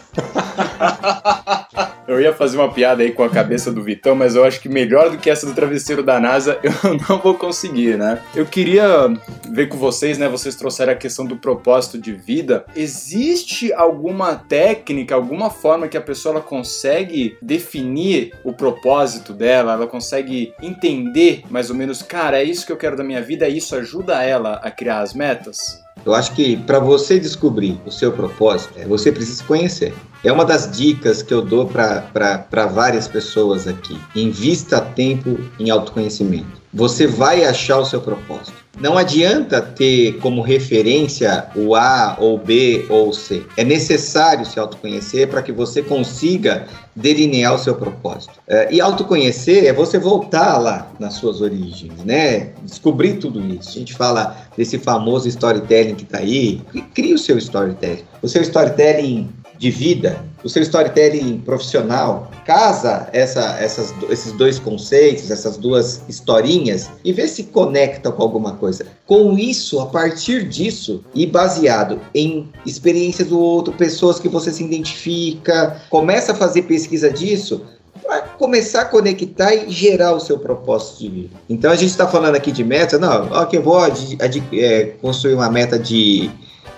Eu 2.12 2.20
ia 2.20 2.32
fazer 2.32 2.58
uma 2.58 2.70
piada 2.70 3.02
aí 3.02 3.10
com 3.10 3.22
a 3.22 3.28
cabeça 3.28 3.72
do 3.72 3.82
Vitão, 3.82 4.14
mas 4.14 4.34
eu 4.34 4.44
acho 4.44 4.60
que 4.60 4.68
melhor 4.68 5.10
do 5.10 5.16
que 5.16 5.30
essa 5.30 5.46
do 5.46 5.54
travesseiro 5.54 6.02
da 6.02 6.20
NASA 6.20 6.58
eu 6.62 6.72
não 7.08 7.18
vou 7.18 7.34
conseguir, 7.34 7.96
né? 7.96 8.20
Eu 8.34 8.44
queria 8.44 9.08
ver 9.50 9.68
com 9.68 9.78
vocês, 9.78 10.18
né? 10.18 10.28
Vocês 10.28 10.54
trouxeram 10.54 10.92
a 10.92 10.96
questão 10.96 11.24
do 11.24 11.36
propósito 11.36 11.98
de 11.98 12.12
vida. 12.12 12.66
Existe 12.76 13.72
alguma 13.72 14.34
técnica, 14.36 15.14
alguma 15.14 15.48
forma 15.48 15.88
que 15.88 15.96
a 15.96 16.02
pessoa 16.02 16.34
ela 16.34 16.44
consegue 16.44 17.36
definir 17.40 18.34
o 18.44 18.52
propósito 18.52 19.32
dela? 19.32 19.72
Ela 19.72 19.86
consegue 19.86 20.52
entender 20.62 21.42
mais 21.48 21.70
ou 21.70 21.76
menos, 21.76 22.02
cara, 22.02 22.38
é 22.38 22.44
isso 22.44 22.66
que 22.66 22.72
eu 22.72 22.76
quero 22.76 22.96
da 22.96 23.04
minha 23.04 23.22
vida? 23.22 23.48
E 23.48 23.56
isso 23.56 23.74
ajuda 23.74 24.22
ela 24.22 24.60
a 24.62 24.70
criar 24.70 25.00
as 25.00 25.14
metas? 25.14 25.82
Eu 26.04 26.14
acho 26.14 26.34
que 26.34 26.56
para 26.56 26.80
você 26.80 27.18
descobrir 27.18 27.80
o 27.86 27.90
seu 27.90 28.12
propósito, 28.12 28.74
é, 28.76 28.84
você 28.84 29.12
precisa 29.12 29.38
se 29.38 29.44
conhecer. 29.44 29.94
É 30.24 30.30
uma 30.30 30.44
das 30.44 30.70
dicas 30.70 31.20
que 31.20 31.34
eu 31.34 31.42
dou 31.42 31.66
para 31.66 32.66
várias 32.66 33.08
pessoas 33.08 33.66
aqui. 33.66 33.98
Invista 34.14 34.80
tempo 34.80 35.36
em 35.58 35.68
autoconhecimento. 35.68 36.62
Você 36.72 37.06
vai 37.06 37.44
achar 37.44 37.78
o 37.78 37.84
seu 37.84 38.00
propósito. 38.00 38.62
Não 38.80 38.96
adianta 38.96 39.60
ter 39.60 40.18
como 40.18 40.40
referência 40.40 41.46
o 41.54 41.74
A 41.74 42.16
ou 42.18 42.38
B 42.38 42.86
ou 42.88 43.12
C. 43.12 43.42
É 43.56 43.64
necessário 43.64 44.46
se 44.46 44.58
autoconhecer 44.58 45.28
para 45.28 45.42
que 45.42 45.52
você 45.52 45.82
consiga 45.82 46.66
delinear 46.96 47.54
o 47.54 47.58
seu 47.58 47.74
propósito. 47.74 48.32
É, 48.48 48.72
e 48.72 48.80
autoconhecer 48.80 49.66
é 49.66 49.72
você 49.72 49.98
voltar 49.98 50.56
lá 50.56 50.90
nas 50.98 51.14
suas 51.14 51.42
origens, 51.42 52.02
né? 52.04 52.52
Descobrir 52.62 53.14
tudo 53.14 53.44
isso. 53.44 53.68
A 53.70 53.72
gente 53.72 53.92
fala 53.92 54.36
desse 54.56 54.78
famoso 54.78 55.28
storytelling 55.28 55.94
que 55.94 56.04
está 56.04 56.18
aí. 56.18 56.62
Cria 56.94 57.14
o 57.14 57.18
seu 57.18 57.36
storytelling. 57.36 58.04
O 58.22 58.28
seu 58.28 58.40
storytelling 58.40 59.28
de 59.62 59.70
vida, 59.70 60.20
o 60.42 60.48
seu 60.48 60.60
storytelling 60.60 61.38
profissional, 61.38 62.32
casa 62.44 63.08
essa, 63.12 63.56
essas, 63.60 63.94
esses 64.10 64.32
dois 64.32 64.58
conceitos, 64.58 65.30
essas 65.30 65.56
duas 65.56 66.02
historinhas 66.08 66.90
e 67.04 67.12
vê 67.12 67.28
se 67.28 67.44
conecta 67.44 68.10
com 68.10 68.24
alguma 68.24 68.54
coisa. 68.54 68.84
Com 69.06 69.38
isso, 69.38 69.78
a 69.78 69.86
partir 69.86 70.48
disso, 70.48 71.04
e 71.14 71.24
baseado 71.24 72.00
em 72.12 72.50
experiências 72.66 73.28
do 73.28 73.38
outro, 73.38 73.72
pessoas 73.72 74.18
que 74.18 74.28
você 74.28 74.50
se 74.50 74.64
identifica, 74.64 75.80
começa 75.88 76.32
a 76.32 76.34
fazer 76.34 76.62
pesquisa 76.62 77.08
disso, 77.08 77.62
para 78.04 78.22
começar 78.22 78.80
a 78.80 78.84
conectar 78.86 79.54
e 79.54 79.70
gerar 79.70 80.12
o 80.12 80.18
seu 80.18 80.40
propósito 80.40 80.98
de 80.98 81.08
vida. 81.08 81.36
Então 81.48 81.70
a 81.70 81.76
gente 81.76 81.90
está 81.90 82.08
falando 82.08 82.34
aqui 82.34 82.50
de 82.50 82.64
meta, 82.64 82.98
não, 82.98 83.46
que 83.46 83.58
eu 83.58 83.62
vou 83.62 83.78
ad, 83.78 84.18
ad, 84.20 84.42
é, 84.54 84.86
construir 85.00 85.34
uma 85.34 85.48
meta 85.48 85.78
de, 85.78 86.28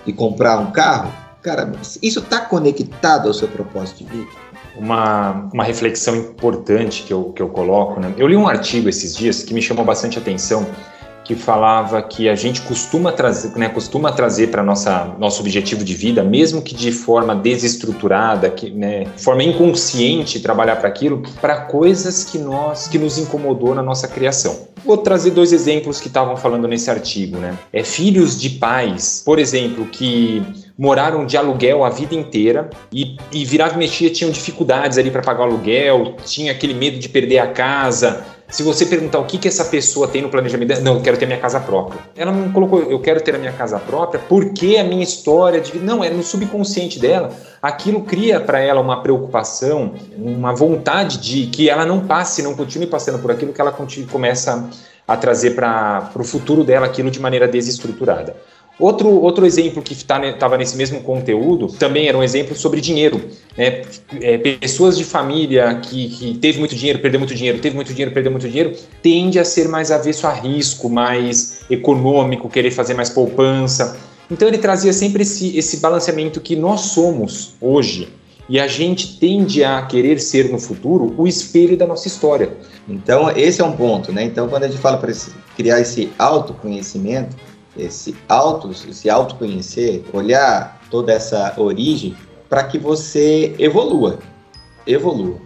de 0.05 0.13
comprar 0.13 0.59
um 0.59 0.71
carro 0.71 1.24
Cara, 1.45 1.71
isso 2.01 2.21
está 2.21 2.39
conectado 2.39 3.27
ao 3.27 3.33
seu 3.35 3.47
propósito 3.47 4.03
de 4.03 4.05
vida? 4.05 4.31
Uma, 4.75 5.47
uma 5.53 5.63
reflexão 5.63 6.15
importante 6.15 7.03
que 7.03 7.13
eu, 7.13 7.25
que 7.25 7.39
eu 7.39 7.49
coloco, 7.49 7.99
né? 7.99 8.15
Eu 8.17 8.25
li 8.25 8.35
um 8.35 8.47
artigo 8.47 8.89
esses 8.89 9.15
dias 9.15 9.43
que 9.43 9.53
me 9.53 9.61
chamou 9.61 9.85
bastante 9.85 10.17
atenção, 10.17 10.65
que 11.23 11.35
falava 11.35 12.01
que 12.01 12.27
a 12.27 12.33
gente 12.33 12.61
costuma 12.61 13.11
trazer, 13.11 13.55
né, 13.55 13.69
costuma 13.69 14.11
trazer 14.11 14.47
para 14.47 14.63
nosso 14.63 15.39
objetivo 15.39 15.83
de 15.83 15.93
vida, 15.93 16.23
mesmo 16.23 16.63
que 16.63 16.73
de 16.73 16.91
forma 16.91 17.35
desestruturada, 17.35 18.49
que, 18.49 18.71
né, 18.71 19.03
de 19.15 19.21
forma 19.21 19.43
inconsciente 19.43 20.39
trabalhar 20.39 20.77
para 20.77 20.87
aquilo, 20.87 21.21
para 21.39 21.61
coisas 21.61 22.23
que 22.23 22.39
nós 22.39 22.87
que 22.87 22.97
nos 22.97 23.19
incomodou 23.19 23.75
na 23.75 23.83
nossa 23.83 24.07
criação. 24.07 24.67
Vou 24.83 24.97
trazer 24.97 25.29
dois 25.29 25.53
exemplos 25.53 25.99
que 25.99 26.07
estavam 26.07 26.35
falando 26.37 26.67
nesse 26.67 26.89
artigo, 26.89 27.37
né? 27.37 27.55
É 27.71 27.83
filhos 27.83 28.39
de 28.39 28.49
pais, 28.51 29.21
por 29.23 29.37
exemplo, 29.37 29.85
que 29.85 30.64
moraram 30.77 31.25
de 31.25 31.37
aluguel 31.37 31.83
a 31.83 31.89
vida 31.89 32.13
inteira 32.13 32.69
e, 32.91 33.17
e 33.31 33.45
virava 33.45 33.75
e 33.75 33.77
mexia, 33.77 34.09
tinham 34.09 34.31
dificuldades 34.31 34.97
ali 34.97 35.09
para 35.09 35.21
pagar 35.21 35.41
o 35.41 35.43
aluguel, 35.43 36.15
tinha 36.25 36.51
aquele 36.51 36.73
medo 36.73 36.99
de 36.99 37.07
perder 37.07 37.39
a 37.39 37.47
casa, 37.47 38.25
se 38.47 38.61
você 38.61 38.85
perguntar 38.85 39.19
o 39.19 39.25
que, 39.25 39.39
que 39.39 39.47
essa 39.47 39.65
pessoa 39.65 40.07
tem 40.07 40.21
no 40.21 40.29
planejamento 40.29 40.79
não, 40.81 40.95
eu 40.95 41.01
quero 41.01 41.17
ter 41.17 41.25
minha 41.25 41.39
casa 41.39 41.59
própria. 41.59 41.99
Ela 42.15 42.31
não 42.31 42.51
colocou, 42.51 42.79
eu 42.79 42.99
quero 42.99 43.19
ter 43.19 43.35
a 43.35 43.39
minha 43.39 43.51
casa 43.51 43.79
própria, 43.79 44.21
porque 44.29 44.77
a 44.77 44.83
minha 44.83 45.03
história 45.03 45.59
de 45.59 45.71
vida. 45.71 45.83
Não, 45.83 46.03
é 46.03 46.09
no 46.11 46.21
subconsciente 46.21 46.99
dela. 46.99 47.31
Aquilo 47.61 48.03
cria 48.03 48.39
para 48.39 48.59
ela 48.59 48.79
uma 48.79 49.01
preocupação, 49.01 49.95
uma 50.15 50.53
vontade 50.53 51.17
de 51.17 51.47
que 51.47 51.69
ela 51.69 51.85
não 51.85 52.05
passe, 52.05 52.43
não 52.43 52.55
continue 52.55 52.85
passando 52.85 53.19
por 53.19 53.31
aquilo 53.31 53.51
que 53.51 53.59
ela 53.59 53.71
começa 54.11 54.69
a 55.07 55.17
trazer 55.17 55.51
para 55.51 56.11
o 56.15 56.23
futuro 56.23 56.63
dela 56.63 56.85
aquilo 56.85 57.09
de 57.09 57.19
maneira 57.19 57.47
desestruturada. 57.47 58.35
Outro, 58.77 59.09
outro 59.09 59.45
exemplo 59.45 59.81
que 59.81 59.93
estava 59.93 60.33
tá, 60.33 60.57
nesse 60.57 60.75
mesmo 60.75 60.99
conteúdo 60.99 61.67
também 61.67 62.09
era 62.09 62.17
um 62.17 62.23
exemplo 62.23 62.55
sobre 62.55 62.81
dinheiro. 62.81 63.21
Né? 63.57 63.83
É, 64.19 64.37
pessoas 64.37 64.97
de 64.97 65.05
família 65.05 65.75
que, 65.75 66.09
que 66.09 66.37
teve 66.37 66.59
muito 66.59 66.75
dinheiro, 66.75 66.99
perdeu 66.99 67.19
muito 67.19 67.33
dinheiro, 67.33 67.59
teve 67.59 67.75
muito 67.75 67.93
dinheiro, 67.93 68.11
perdeu 68.11 68.31
muito 68.31 68.49
dinheiro, 68.49 68.75
tende 69.01 69.39
a 69.39 69.45
ser 69.45 69.69
mais 69.69 69.91
avesso 69.91 70.27
a 70.27 70.33
risco, 70.33 70.89
mais 70.89 71.61
econômico, 71.69 72.49
querer 72.49 72.71
fazer 72.71 72.93
mais 72.95 73.09
poupança. 73.09 73.97
Então 74.29 74.45
ele 74.45 74.57
trazia 74.57 74.91
sempre 74.91 75.21
esse, 75.21 75.57
esse 75.57 75.77
balanceamento 75.77 76.41
que 76.41 76.55
nós 76.55 76.81
somos 76.81 77.53
hoje 77.61 78.09
e 78.49 78.59
a 78.59 78.67
gente 78.67 79.17
tende 79.19 79.63
a 79.63 79.81
querer 79.83 80.19
ser 80.19 80.51
no 80.51 80.59
futuro 80.59 81.13
o 81.17 81.25
espelho 81.25 81.77
da 81.77 81.87
nossa 81.87 82.07
história. 82.07 82.51
Então 82.89 83.31
esse 83.31 83.61
é 83.61 83.63
um 83.63 83.71
ponto, 83.71 84.11
né? 84.11 84.23
Então 84.23 84.49
quando 84.49 84.63
a 84.63 84.67
gente 84.67 84.81
fala 84.81 84.97
para 84.97 85.13
criar 85.55 85.79
esse 85.79 86.11
autoconhecimento, 86.19 87.35
esse 87.77 88.15
auto, 88.27 88.73
se 88.73 89.09
autoconhecer, 89.09 90.03
olhar 90.13 90.81
toda 90.89 91.11
essa 91.13 91.53
origem 91.57 92.15
para 92.49 92.63
que 92.63 92.77
você 92.77 93.55
evolua. 93.59 94.19
Evolua. 94.85 95.37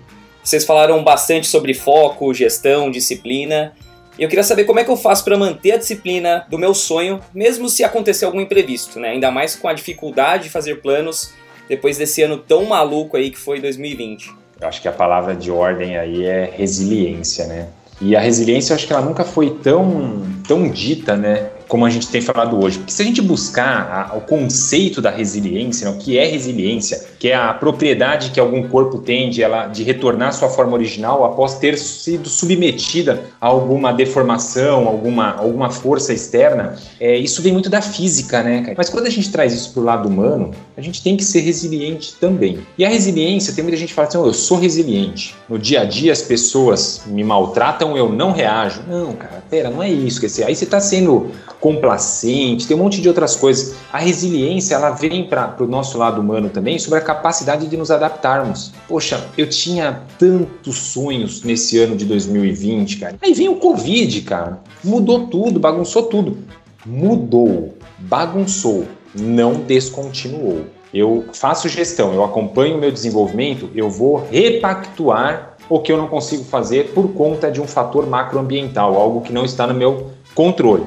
Vocês 0.43 0.65
falaram 0.65 1.03
bastante 1.03 1.48
sobre 1.48 1.74
foco, 1.74 2.33
gestão, 2.33 2.89
disciplina. 2.91 3.74
E 4.17 4.24
eu 4.24 4.29
queria 4.29 4.43
saber 4.43 4.65
como 4.65 4.79
é 4.79 4.83
que 4.83 4.91
eu 4.91 4.98
faço 4.98 5.24
para 5.24 5.38
manter 5.38 5.74
a 5.74 5.77
disciplina 5.77 6.45
do 6.50 6.57
meu 6.57 6.74
sonho, 6.74 7.21
mesmo 7.33 7.69
se 7.69 7.83
acontecer 7.83 8.25
algum 8.25 8.41
imprevisto, 8.41 9.00
né? 9.00 9.09
Ainda 9.09 9.31
mais 9.31 9.55
com 9.55 9.67
a 9.67 9.74
dificuldade 9.74 10.43
de 10.43 10.50
fazer 10.50 10.81
planos 10.81 11.33
depois 11.69 11.98
desse 11.98 12.21
ano 12.21 12.38
tão 12.38 12.65
maluco 12.65 13.15
aí 13.15 13.29
que 13.29 13.38
foi 13.38 13.62
2020. 13.62 14.31
Eu 14.59 14.67
acho 14.67 14.81
que 14.81 14.88
a 14.88 14.91
palavra 14.91 15.36
de 15.36 15.50
ordem 15.50 15.98
aí 15.98 16.25
é 16.25 16.51
resiliência, 16.53 17.45
né? 17.45 17.69
E 18.01 18.15
a 18.15 18.19
resiliência, 18.19 18.74
eu 18.74 18.75
acho 18.75 18.88
que 18.88 18.93
ela 18.93 19.01
nunca 19.01 19.24
foi 19.24 19.51
tão, 19.62 20.25
tão 20.48 20.69
dita, 20.69 21.15
né? 21.15 21.50
Como 21.69 21.85
a 21.85 21.89
gente 21.89 22.07
tem 22.07 22.19
falado 22.19 22.61
hoje. 22.61 22.79
Porque 22.79 22.91
se 22.91 23.01
a 23.03 23.05
gente 23.05 23.21
buscar 23.21 24.09
a, 24.11 24.17
o 24.17 24.21
conceito 24.21 25.01
da 25.01 25.11
resiliência, 25.11 25.88
né, 25.88 25.95
o 25.95 25.99
que 25.99 26.17
é 26.17 26.25
resiliência, 26.25 27.05
que 27.19 27.29
é 27.29 27.35
a 27.35 27.53
propriedade 27.53 28.31
que 28.31 28.39
algum 28.39 28.67
corpo 28.67 28.97
tem 28.97 29.29
de, 29.29 29.43
ela, 29.43 29.67
de 29.67 29.83
retornar 29.83 30.29
à 30.29 30.31
sua 30.31 30.49
forma 30.49 30.73
original 30.73 31.23
após 31.23 31.59
ter 31.59 31.77
sido 31.77 32.27
submetida 32.27 33.23
a 33.39 33.47
alguma 33.47 33.93
deformação, 33.93 34.88
alguma, 34.88 35.35
alguma 35.35 35.69
força 35.69 36.11
externa, 36.11 36.75
é, 36.99 37.15
isso 37.15 37.39
vem 37.41 37.53
muito 37.53 37.69
da 37.69 37.81
física, 37.81 38.41
né? 38.41 38.61
Cara? 38.61 38.73
Mas 38.75 38.89
quando 38.89 39.05
a 39.05 39.11
gente 39.11 39.31
traz 39.31 39.53
isso 39.53 39.71
para 39.71 39.81
o 39.81 39.85
lado 39.85 40.09
humano, 40.09 40.51
a 40.75 40.81
gente 40.81 41.03
tem 41.03 41.15
que 41.15 41.23
ser 41.23 41.41
resiliente 41.41 42.15
também. 42.19 42.59
E 42.79 42.83
a 42.83 42.89
resiliência, 42.89 43.53
tem 43.53 43.63
muita 43.63 43.77
gente 43.77 43.89
que 43.89 43.93
fala 43.93 44.07
assim, 44.07 44.17
oh, 44.17 44.25
eu 44.25 44.33
sou 44.33 44.57
resiliente. 44.57 45.35
No 45.47 45.59
dia 45.59 45.81
a 45.81 45.85
dia 45.85 46.11
as 46.11 46.23
pessoas 46.23 47.03
me 47.05 47.23
maltratam, 47.23 47.95
eu 47.95 48.09
não 48.09 48.31
reajo. 48.31 48.81
Não, 48.88 49.13
cara, 49.13 49.43
pera, 49.47 49.69
não 49.69 49.83
é 49.83 49.89
isso. 49.89 50.19
Quer 50.19 50.27
dizer, 50.27 50.45
aí 50.45 50.55
você 50.55 50.63
está 50.63 50.79
sendo 50.79 51.29
complacente, 51.59 52.67
tem 52.67 52.75
um 52.75 52.79
monte 52.79 53.01
de 53.01 53.07
outras 53.07 53.35
coisas. 53.35 53.75
A 53.91 53.99
resiliência, 53.99 54.75
ela 54.75 54.91
vem 54.91 55.27
para 55.27 55.55
o 55.59 55.67
nosso 55.67 55.97
lado 55.97 56.21
humano 56.21 56.49
também 56.49 56.79
sobre 56.79 56.99
a 56.99 57.01
capacidade 57.01 57.67
de 57.67 57.77
nos 57.77 57.91
adaptarmos. 57.91 58.71
Poxa, 58.87 59.25
eu 59.37 59.47
tinha 59.47 60.03
tantos 60.17 60.77
sonhos 60.77 61.43
nesse 61.43 61.77
ano 61.77 61.95
de 61.95 62.05
2020, 62.05 62.97
cara. 62.97 63.15
Aí 63.21 63.33
vem 63.33 63.49
o 63.49 63.55
Covid, 63.55 64.21
cara. 64.21 64.59
Mudou 64.83 65.27
tudo, 65.27 65.59
bagunçou 65.59 66.03
tudo. 66.03 66.37
Mudou, 66.85 67.73
bagunçou, 67.99 68.85
não 69.13 69.55
descontinuou. 69.55 70.65
Eu 70.93 71.25
faço 71.33 71.69
gestão, 71.69 72.13
eu 72.13 72.23
acompanho 72.23 72.75
o 72.75 72.79
meu 72.79 72.91
desenvolvimento, 72.91 73.69
eu 73.75 73.89
vou 73.89 74.25
repactuar 74.31 75.57
o 75.69 75.79
que 75.79 75.91
eu 75.91 75.97
não 75.97 76.07
consigo 76.07 76.43
fazer 76.43 76.91
por 76.93 77.09
conta 77.13 77.51
de 77.51 77.61
um 77.61 77.67
fator 77.67 78.07
macroambiental, 78.07 78.95
algo 78.95 79.21
que 79.21 79.31
não 79.31 79.45
está 79.45 79.67
no 79.67 79.73
meu 79.73 80.07
controle. 80.33 80.83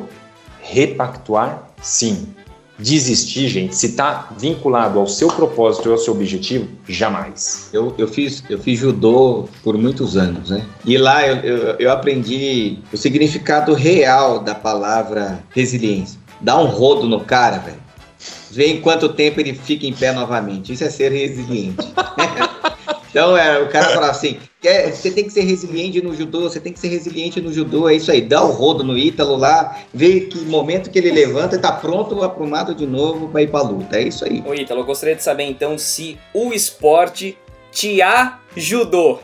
Repactuar, 0.62 1.70
sim. 1.82 2.28
Desistir, 2.78 3.48
gente, 3.48 3.76
se 3.76 3.86
está 3.86 4.30
vinculado 4.38 4.98
ao 4.98 5.06
seu 5.06 5.28
propósito 5.28 5.88
e 5.88 5.92
ao 5.92 5.98
seu 5.98 6.14
objetivo, 6.14 6.68
jamais. 6.88 7.68
Eu, 7.72 7.94
eu, 7.98 8.08
fiz, 8.08 8.42
eu 8.48 8.58
fiz 8.58 8.80
judô 8.80 9.48
por 9.62 9.76
muitos 9.76 10.16
anos, 10.16 10.50
né? 10.50 10.64
E 10.84 10.96
lá 10.96 11.26
eu, 11.26 11.36
eu, 11.36 11.58
eu 11.78 11.92
aprendi 11.92 12.78
o 12.92 12.96
significado 12.96 13.74
real 13.74 14.40
da 14.40 14.54
palavra 14.54 15.44
resiliência. 15.50 16.18
Dá 16.40 16.58
um 16.58 16.66
rodo 16.66 17.06
no 17.06 17.20
cara, 17.20 17.58
velho. 17.58 17.82
Vê 18.50 18.66
em 18.66 18.80
quanto 18.80 19.08
tempo 19.10 19.40
ele 19.40 19.54
fica 19.54 19.86
em 19.86 19.92
pé 19.92 20.12
novamente. 20.12 20.72
Isso 20.72 20.84
é 20.84 20.90
ser 20.90 21.12
resiliente. 21.12 21.86
Então, 23.12 23.36
é, 23.36 23.60
o 23.60 23.68
cara 23.68 23.90
fala 23.90 24.08
assim: 24.08 24.38
quer, 24.60 24.90
você 24.90 25.10
tem 25.10 25.24
que 25.24 25.30
ser 25.30 25.42
resiliente 25.42 26.00
no 26.00 26.16
judô, 26.16 26.48
você 26.48 26.58
tem 26.58 26.72
que 26.72 26.80
ser 26.80 26.88
resiliente 26.88 27.42
no 27.42 27.52
judô, 27.52 27.86
é 27.86 27.94
isso 27.94 28.10
aí, 28.10 28.22
dá 28.22 28.42
o 28.42 28.50
rodo 28.50 28.82
no 28.82 28.96
Ítalo 28.96 29.36
lá, 29.36 29.80
vê 29.92 30.20
que 30.20 30.38
momento 30.38 30.90
que 30.90 30.98
ele 30.98 31.10
levanta 31.10 31.56
e 31.56 31.58
tá 31.58 31.70
pronto, 31.70 32.22
aprumado 32.22 32.74
de 32.74 32.86
novo 32.86 33.28
para 33.28 33.42
ir 33.42 33.50
pra 33.50 33.60
luta. 33.60 33.98
É 33.98 34.02
isso 34.04 34.24
aí. 34.24 34.42
Ô 34.46 34.54
Ítalo, 34.54 34.80
eu 34.80 34.84
gostaria 34.86 35.14
de 35.14 35.22
saber 35.22 35.44
então 35.44 35.76
se 35.76 36.18
o 36.32 36.54
esporte 36.54 37.36
te 37.70 38.00
ajudou. 38.00 39.20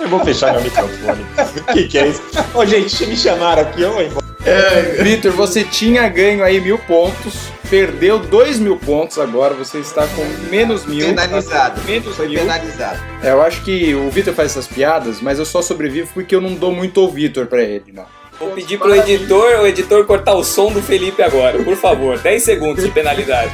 Eu 0.00 0.08
vou 0.08 0.20
fechar 0.20 0.52
meu 0.52 0.62
microfone. 0.62 1.22
O 1.22 1.72
que, 1.72 1.88
que 1.88 1.98
é 1.98 2.08
isso? 2.08 2.22
Ô, 2.52 2.66
gente, 2.66 3.06
me 3.06 3.16
chamaram 3.16 3.62
aqui, 3.62 3.80
eu 3.80 3.92
vou 3.92 4.02
embora. 4.02 4.26
É, 4.44 5.02
Vitor, 5.02 5.32
você 5.32 5.64
tinha 5.64 6.08
ganho 6.08 6.44
aí 6.44 6.60
mil 6.60 6.78
pontos, 6.78 7.50
perdeu 7.68 8.18
dois 8.18 8.58
mil 8.58 8.76
pontos 8.76 9.18
agora, 9.18 9.54
você 9.54 9.78
está 9.78 10.06
com 10.06 10.24
menos 10.50 10.86
mil. 10.86 11.06
Penalizado. 11.06 11.80
Menos 11.84 12.16
Foi 12.16 12.28
mil. 12.28 12.40
penalizado. 12.40 12.98
É, 13.22 13.30
eu 13.30 13.42
acho 13.42 13.62
que 13.62 13.94
o 13.94 14.10
Vitor 14.10 14.34
faz 14.34 14.52
essas 14.52 14.66
piadas, 14.66 15.20
mas 15.20 15.38
eu 15.38 15.44
só 15.44 15.60
sobrevivo 15.62 16.08
porque 16.14 16.34
eu 16.34 16.40
não 16.40 16.54
dou 16.54 16.72
muito 16.72 17.00
ao 17.00 17.10
Vitor 17.10 17.46
pra 17.46 17.62
ele, 17.62 17.92
não. 17.92 18.06
Vou 18.38 18.50
pedir 18.50 18.78
pro 18.78 18.94
editor, 18.94 19.60
o 19.60 19.66
editor 19.66 20.04
cortar 20.04 20.34
o 20.34 20.44
som 20.44 20.70
do 20.70 20.82
Felipe 20.82 21.22
agora, 21.22 21.58
por 21.62 21.74
favor. 21.76 22.18
10 22.18 22.42
segundos 22.42 22.84
de 22.84 22.90
penalidade. 22.90 23.50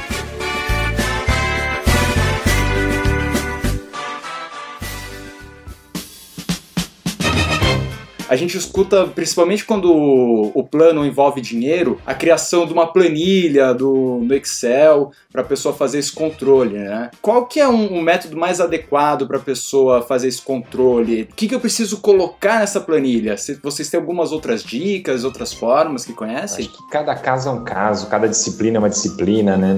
A 8.33 8.35
gente 8.35 8.57
escuta, 8.57 9.05
principalmente 9.05 9.63
quando 9.63 9.93
o 9.93 10.63
plano 10.63 11.05
envolve 11.05 11.39
dinheiro, 11.39 12.01
a 12.03 12.15
criação 12.15 12.65
de 12.65 12.73
uma 12.73 12.91
planilha 12.91 13.75
do, 13.75 14.21
do 14.25 14.33
Excel 14.33 15.11
para 15.31 15.43
a 15.43 15.45
pessoa 15.45 15.71
fazer 15.71 15.99
esse 15.99 16.11
controle, 16.11 16.79
né? 16.79 17.11
Qual 17.21 17.45
que 17.45 17.59
é 17.59 17.67
um, 17.67 17.99
um 17.99 18.01
método 18.01 18.35
mais 18.35 18.59
adequado 18.59 19.27
para 19.27 19.37
a 19.37 19.39
pessoa 19.39 20.01
fazer 20.01 20.29
esse 20.29 20.41
controle? 20.41 21.29
O 21.31 21.35
que, 21.35 21.47
que 21.47 21.53
eu 21.53 21.59
preciso 21.59 21.99
colocar 21.99 22.61
nessa 22.61 22.81
planilha? 22.81 23.37
Se, 23.37 23.53
vocês 23.61 23.87
têm 23.87 23.99
algumas 23.99 24.31
outras 24.31 24.63
dicas, 24.63 25.23
outras 25.23 25.53
formas 25.53 26.03
que 26.03 26.13
conhecem? 26.13 26.65
Acho 26.65 26.75
que 26.75 26.89
cada 26.89 27.13
caso 27.13 27.49
é 27.49 27.51
um 27.51 27.63
caso, 27.63 28.07
cada 28.07 28.27
disciplina 28.27 28.77
é 28.77 28.79
uma 28.79 28.89
disciplina, 28.89 29.55
né? 29.55 29.77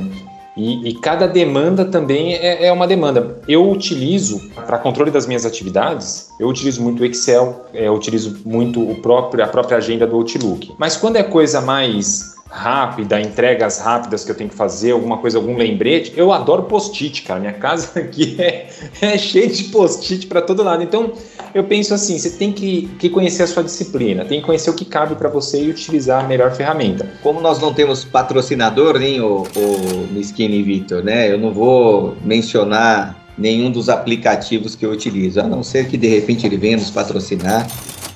E, 0.55 0.89
e, 0.89 0.93
cada 0.93 1.27
demanda 1.27 1.83
também 1.83 2.33
é, 2.33 2.67
é, 2.67 2.71
uma 2.71 2.87
demanda. 2.87 3.41
Eu 3.47 3.69
utilizo, 3.69 4.39
para 4.65 4.77
controle 4.77 5.11
das 5.11 5.27
minhas 5.27 5.45
atividades, 5.45 6.29
eu 6.39 6.47
utilizo 6.47 6.81
muito 6.81 7.03
o 7.03 7.05
Excel, 7.05 7.65
é, 7.73 7.87
eu 7.87 7.93
utilizo 7.93 8.37
muito 8.45 8.81
o 8.81 8.95
próprio, 9.01 9.43
a 9.43 9.47
própria 9.47 9.77
agenda 9.77 10.07
do 10.07 10.15
Outlook. 10.15 10.73
Mas 10.77 10.95
quando 10.95 11.17
é 11.17 11.23
coisa 11.23 11.59
mais 11.59 12.34
rápida, 12.55 13.19
entregas 13.19 13.79
rápidas 13.79 14.23
que 14.23 14.31
eu 14.31 14.35
tenho 14.35 14.49
que 14.49 14.55
fazer, 14.55 14.91
alguma 14.91 15.17
coisa, 15.17 15.37
algum 15.37 15.57
lembrete. 15.57 16.13
Eu 16.15 16.31
adoro 16.31 16.63
post-it, 16.63 17.21
cara. 17.23 17.39
Minha 17.39 17.53
casa 17.53 17.99
aqui 17.99 18.37
é, 18.39 18.69
é 19.01 19.17
cheia 19.17 19.47
de 19.47 19.65
post-it 19.65 20.25
para 20.27 20.41
todo 20.41 20.63
lado. 20.63 20.81
Então, 20.81 21.11
eu 21.53 21.65
penso 21.65 21.93
assim, 21.93 22.17
você 22.17 22.29
tem 22.29 22.53
que, 22.53 22.89
que 22.97 23.09
conhecer 23.09 23.43
a 23.43 23.47
sua 23.47 23.61
disciplina, 23.61 24.23
tem 24.23 24.39
que 24.39 24.45
conhecer 24.45 24.69
o 24.69 24.73
que 24.73 24.85
cabe 24.85 25.15
para 25.15 25.27
você 25.27 25.65
e 25.65 25.69
utilizar 25.69 26.23
a 26.23 26.27
melhor 26.27 26.55
ferramenta. 26.55 27.05
Como 27.21 27.41
nós 27.41 27.59
não 27.59 27.73
temos 27.73 28.05
patrocinador, 28.05 28.97
nem 28.97 29.19
o, 29.19 29.43
o 29.43 30.07
Miskini 30.11 30.63
Victor, 30.63 31.03
né? 31.03 31.29
Eu 31.29 31.37
não 31.37 31.51
vou 31.51 32.15
mencionar 32.23 33.25
nenhum 33.37 33.69
dos 33.69 33.89
aplicativos 33.89 34.75
que 34.75 34.85
eu 34.85 34.91
utilizo, 34.91 35.41
a 35.41 35.43
não 35.43 35.61
ser 35.61 35.89
que 35.89 35.97
de 35.97 36.07
repente 36.07 36.45
ele 36.45 36.55
venha 36.55 36.77
nos 36.77 36.89
patrocinar 36.89 37.67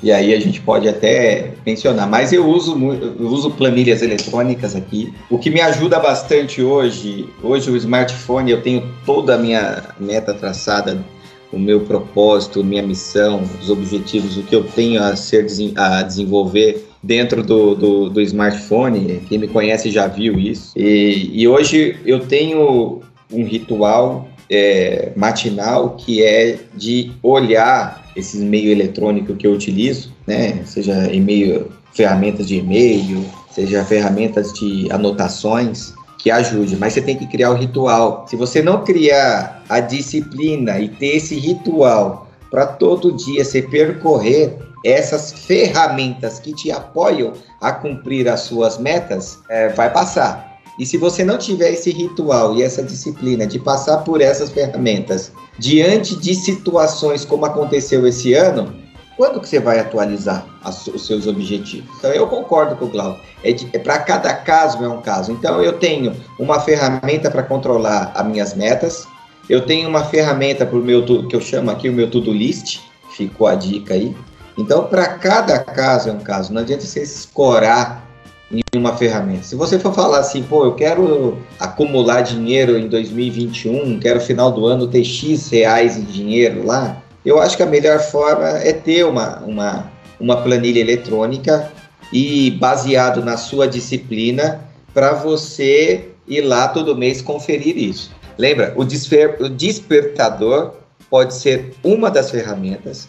e 0.01 0.11
aí 0.11 0.33
a 0.33 0.39
gente 0.39 0.61
pode 0.61 0.87
até 0.87 1.51
mencionar. 1.65 2.07
Mas 2.07 2.31
eu 2.31 2.47
uso, 2.47 2.77
eu 3.19 3.27
uso 3.27 3.51
planilhas 3.51 4.01
eletrônicas 4.01 4.75
aqui. 4.75 5.13
O 5.29 5.37
que 5.37 5.49
me 5.49 5.61
ajuda 5.61 5.99
bastante 5.99 6.61
hoje, 6.61 7.27
hoje 7.43 7.69
o 7.69 7.75
smartphone, 7.75 8.51
eu 8.51 8.61
tenho 8.61 8.87
toda 9.05 9.35
a 9.35 9.37
minha 9.37 9.83
meta 9.99 10.33
traçada, 10.33 11.03
o 11.51 11.59
meu 11.59 11.81
propósito, 11.81 12.63
minha 12.63 12.83
missão, 12.83 13.43
os 13.61 13.69
objetivos, 13.69 14.37
o 14.37 14.43
que 14.43 14.55
eu 14.55 14.63
tenho 14.63 15.03
a 15.03 15.15
ser 15.15 15.47
a 15.75 16.01
desenvolver 16.03 16.87
dentro 17.01 17.43
do, 17.43 17.75
do, 17.75 18.09
do 18.09 18.21
smartphone. 18.21 19.21
Quem 19.27 19.37
me 19.37 19.47
conhece 19.47 19.89
já 19.89 20.07
viu 20.07 20.39
isso. 20.39 20.71
E, 20.77 21.31
e 21.33 21.47
hoje 21.47 21.97
eu 22.05 22.19
tenho 22.19 23.01
um 23.31 23.43
ritual 23.43 24.27
é, 24.49 25.11
matinal 25.15 25.95
que 25.95 26.23
é 26.23 26.57
de 26.75 27.11
olhar 27.21 28.03
esses 28.15 28.41
meio 28.41 28.71
eletrônico 28.71 29.35
que 29.35 29.45
eu 29.45 29.53
utilizo, 29.53 30.11
né? 30.25 30.61
Seja 30.65 31.13
e-mail, 31.13 31.71
ferramentas 31.93 32.47
de 32.47 32.57
e-mail, 32.57 33.23
seja 33.51 33.83
ferramentas 33.85 34.51
de 34.53 34.91
anotações 34.91 35.93
que 36.17 36.29
ajude, 36.29 36.75
mas 36.75 36.93
você 36.93 37.01
tem 37.01 37.15
que 37.15 37.27
criar 37.27 37.51
o 37.51 37.55
ritual. 37.55 38.25
Se 38.27 38.35
você 38.35 38.61
não 38.61 38.83
criar 38.83 39.63
a 39.69 39.79
disciplina 39.79 40.79
e 40.79 40.89
ter 40.89 41.17
esse 41.17 41.35
ritual 41.35 42.27
para 42.51 42.65
todo 42.65 43.13
dia 43.13 43.45
você 43.45 43.61
percorrer 43.61 44.57
essas 44.83 45.31
ferramentas 45.31 46.39
que 46.39 46.53
te 46.53 46.71
apoiam 46.71 47.33
a 47.61 47.71
cumprir 47.71 48.27
as 48.27 48.41
suas 48.41 48.77
metas, 48.77 49.39
é, 49.49 49.69
vai 49.69 49.91
passar. 49.91 50.48
E 50.79 50.85
se 50.85 50.97
você 50.97 51.25
não 51.25 51.37
tiver 51.37 51.73
esse 51.73 51.91
ritual 51.91 52.55
e 52.55 52.63
essa 52.63 52.81
disciplina 52.81 53.45
de 53.45 53.59
passar 53.59 53.97
por 53.97 54.21
essas 54.21 54.49
ferramentas 54.49 55.29
diante 55.57 56.15
de 56.15 56.33
situações 56.33 57.25
como 57.25 57.45
aconteceu 57.45 58.07
esse 58.07 58.33
ano, 58.33 58.73
quando 59.17 59.41
que 59.41 59.49
você 59.49 59.59
vai 59.59 59.77
atualizar 59.79 60.47
as, 60.63 60.87
os 60.87 61.05
seus 61.05 61.27
objetivos? 61.27 61.89
Então 61.97 62.09
eu 62.11 62.25
concordo 62.27 62.77
com 62.77 62.85
o 62.85 62.87
Glauco. 62.87 63.19
É, 63.43 63.49
é 63.51 63.79
para 63.79 63.99
cada 63.99 64.33
caso 64.33 64.81
é 64.81 64.87
um 64.87 65.01
caso. 65.01 65.33
Então 65.33 65.61
eu 65.61 65.73
tenho 65.73 66.15
uma 66.39 66.61
ferramenta 66.61 67.29
para 67.29 67.43
controlar 67.43 68.13
as 68.15 68.25
minhas 68.25 68.53
metas. 68.53 69.05
Eu 69.49 69.65
tenho 69.65 69.89
uma 69.89 70.05
ferramenta 70.05 70.65
para 70.65 70.77
o 70.77 70.81
meu 70.81 71.05
que 71.27 71.35
eu 71.35 71.41
chamo 71.41 71.69
aqui 71.69 71.89
o 71.89 71.93
meu 71.93 72.09
to-do 72.09 72.31
list. 72.31 72.79
Ficou 73.11 73.47
a 73.47 73.55
dica 73.55 73.95
aí. 73.95 74.15
Então 74.57 74.85
para 74.85 75.05
cada 75.07 75.59
caso 75.59 76.07
é 76.07 76.13
um 76.13 76.19
caso. 76.19 76.53
Não 76.53 76.61
adianta 76.61 76.85
você 76.85 77.01
escorar 77.01 78.08
em 78.51 78.61
uma 78.75 78.95
ferramenta. 78.97 79.43
Se 79.43 79.55
você 79.55 79.77
for 79.77 79.93
falar 79.93 80.19
assim, 80.19 80.43
pô, 80.43 80.65
eu 80.65 80.73
quero 80.73 81.37
acumular 81.59 82.21
dinheiro 82.21 82.77
em 82.77 82.87
2021, 82.87 83.99
quero 83.99 84.19
final 84.19 84.51
do 84.51 84.65
ano 84.65 84.87
ter 84.87 85.03
X 85.03 85.49
reais 85.49 85.97
em 85.97 86.03
dinheiro 86.03 86.65
lá, 86.65 87.01
eu 87.25 87.39
acho 87.39 87.55
que 87.55 87.63
a 87.63 87.67
melhor 87.67 87.99
forma 87.99 88.47
é 88.47 88.73
ter 88.73 89.05
uma, 89.05 89.39
uma, 89.39 89.91
uma 90.19 90.37
planilha 90.41 90.79
eletrônica 90.79 91.71
e 92.11 92.51
baseado 92.51 93.23
na 93.23 93.37
sua 93.37 93.67
disciplina 93.67 94.61
para 94.93 95.13
você 95.13 96.09
ir 96.27 96.41
lá 96.41 96.67
todo 96.67 96.95
mês 96.95 97.21
conferir 97.21 97.77
isso. 97.77 98.11
Lembra, 98.37 98.73
o, 98.75 98.83
desper, 98.83 99.37
o 99.39 99.49
despertador 99.49 100.73
pode 101.09 101.33
ser 101.35 101.73
uma 101.83 102.09
das 102.09 102.31
ferramentas 102.31 103.07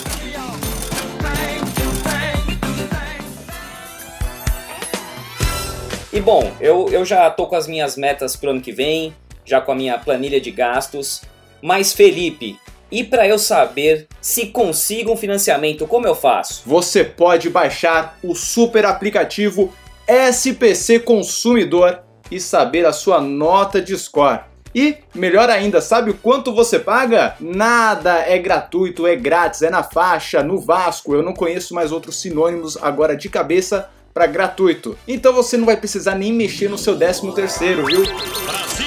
E 6.12 6.20
bom, 6.20 6.52
eu, 6.60 6.90
eu 6.90 7.06
já 7.06 7.30
tô 7.30 7.46
com 7.46 7.56
as 7.56 7.66
minhas 7.66 7.96
metas 7.96 8.36
pro 8.36 8.50
ano 8.50 8.60
que 8.60 8.70
vem, 8.70 9.14
já 9.46 9.62
com 9.62 9.72
a 9.72 9.74
minha 9.74 9.96
planilha 9.96 10.38
de 10.38 10.50
gastos. 10.50 11.22
Mas 11.62 11.94
Felipe, 11.94 12.58
e 12.90 13.02
para 13.02 13.26
eu 13.26 13.38
saber 13.38 14.06
se 14.20 14.48
consigo 14.48 15.10
um 15.10 15.16
financiamento, 15.16 15.86
como 15.86 16.06
eu 16.06 16.14
faço? 16.14 16.64
Você 16.66 17.02
pode 17.02 17.48
baixar 17.48 18.18
o 18.22 18.34
super 18.34 18.84
aplicativo 18.84 19.72
SPC 20.06 20.98
Consumidor 21.00 22.00
e 22.30 22.38
saber 22.38 22.84
a 22.84 22.92
sua 22.92 23.18
nota 23.18 23.80
de 23.80 23.96
score. 23.96 24.40
E, 24.74 24.96
melhor 25.14 25.48
ainda, 25.48 25.80
sabe 25.80 26.10
o 26.10 26.14
quanto 26.14 26.52
você 26.52 26.78
paga? 26.78 27.36
Nada, 27.40 28.18
é 28.20 28.38
gratuito, 28.38 29.06
é 29.06 29.16
grátis, 29.16 29.62
é 29.62 29.70
na 29.70 29.82
faixa, 29.82 30.42
no 30.42 30.60
Vasco. 30.60 31.14
Eu 31.14 31.22
não 31.22 31.32
conheço 31.32 31.74
mais 31.74 31.90
outros 31.90 32.20
sinônimos 32.20 32.76
agora 32.76 33.16
de 33.16 33.30
cabeça 33.30 33.88
para 34.12 34.26
gratuito. 34.26 34.96
Então 35.06 35.32
você 35.32 35.56
não 35.56 35.66
vai 35.66 35.76
precisar 35.76 36.14
nem 36.14 36.32
mexer 36.32 36.68
no 36.68 36.78
seu 36.78 36.96
13 36.96 37.32
terceiro, 37.34 37.86
viu? 37.86 38.02
Brasil! 38.02 38.86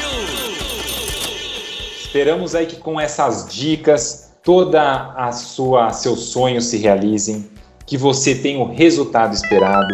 Esperamos 1.99 2.55
aí 2.55 2.65
que 2.65 2.77
com 2.77 2.99
essas 2.99 3.47
dicas 3.53 4.31
toda 4.43 5.13
a 5.15 5.31
sua 5.31 5.91
seus 5.91 6.25
sonhos 6.25 6.65
se 6.65 6.77
realizem, 6.77 7.49
que 7.85 7.97
você 7.97 8.35
tenha 8.35 8.59
o 8.59 8.73
resultado 8.73 9.33
esperado. 9.33 9.93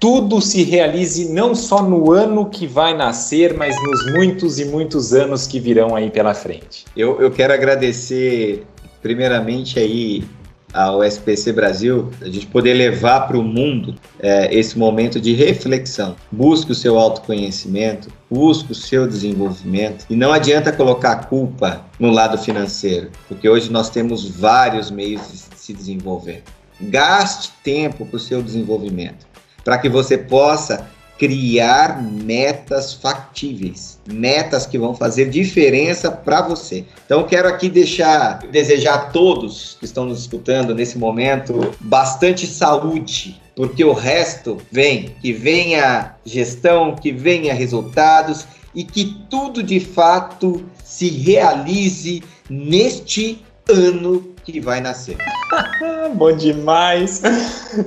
Tudo 0.00 0.40
se 0.40 0.64
realize 0.64 1.32
não 1.32 1.54
só 1.54 1.80
no 1.80 2.10
ano 2.10 2.50
que 2.50 2.66
vai 2.66 2.92
nascer, 2.92 3.54
mas 3.54 3.76
nos 3.80 4.12
muitos 4.12 4.58
e 4.58 4.64
muitos 4.64 5.12
anos 5.12 5.46
que 5.46 5.60
virão 5.60 5.94
aí 5.94 6.10
pela 6.10 6.34
frente. 6.34 6.84
Eu, 6.96 7.20
eu 7.20 7.30
quero 7.30 7.52
agradecer 7.52 8.66
primeiramente 9.00 9.78
aí 9.78 10.24
ao 10.72 11.04
SPC 11.04 11.52
Brasil, 11.52 12.10
a 12.20 12.28
gente 12.28 12.46
poder 12.46 12.74
levar 12.74 13.26
para 13.26 13.36
o 13.36 13.42
mundo 13.42 13.94
é, 14.18 14.54
esse 14.54 14.78
momento 14.78 15.20
de 15.20 15.32
reflexão. 15.34 16.16
Busque 16.30 16.72
o 16.72 16.74
seu 16.74 16.98
autoconhecimento, 16.98 18.08
busque 18.30 18.72
o 18.72 18.74
seu 18.74 19.06
desenvolvimento 19.06 20.06
e 20.08 20.16
não 20.16 20.32
adianta 20.32 20.72
colocar 20.72 21.12
a 21.12 21.24
culpa 21.24 21.84
no 21.98 22.10
lado 22.10 22.38
financeiro, 22.38 23.10
porque 23.28 23.48
hoje 23.48 23.70
nós 23.70 23.90
temos 23.90 24.28
vários 24.28 24.90
meios 24.90 25.20
de 25.30 25.38
se 25.58 25.72
desenvolver. 25.72 26.42
Gaste 26.80 27.52
tempo 27.62 28.06
para 28.06 28.16
o 28.16 28.20
seu 28.20 28.42
desenvolvimento, 28.42 29.26
para 29.64 29.78
que 29.78 29.88
você 29.88 30.16
possa 30.16 30.88
criar 31.22 32.02
metas 32.02 32.94
factíveis, 32.94 33.96
metas 34.12 34.66
que 34.66 34.76
vão 34.76 34.92
fazer 34.92 35.30
diferença 35.30 36.10
para 36.10 36.42
você. 36.42 36.84
Então 37.06 37.22
quero 37.22 37.46
aqui 37.46 37.68
deixar, 37.68 38.40
desejar 38.50 38.94
a 38.94 38.98
todos 38.98 39.76
que 39.78 39.84
estão 39.84 40.04
nos 40.04 40.18
escutando 40.18 40.74
nesse 40.74 40.98
momento 40.98 41.72
bastante 41.78 42.44
saúde, 42.44 43.40
porque 43.54 43.84
o 43.84 43.92
resto 43.92 44.58
vem, 44.68 45.14
que 45.22 45.32
venha 45.32 46.16
gestão, 46.26 46.96
que 46.96 47.12
venha 47.12 47.54
resultados 47.54 48.44
e 48.74 48.82
que 48.82 49.16
tudo 49.30 49.62
de 49.62 49.78
fato 49.78 50.64
se 50.82 51.08
realize 51.08 52.20
neste 52.50 53.40
ano 53.68 54.31
que 54.44 54.60
vai 54.60 54.80
nascer. 54.80 55.16
Bom 56.14 56.32
demais. 56.32 57.22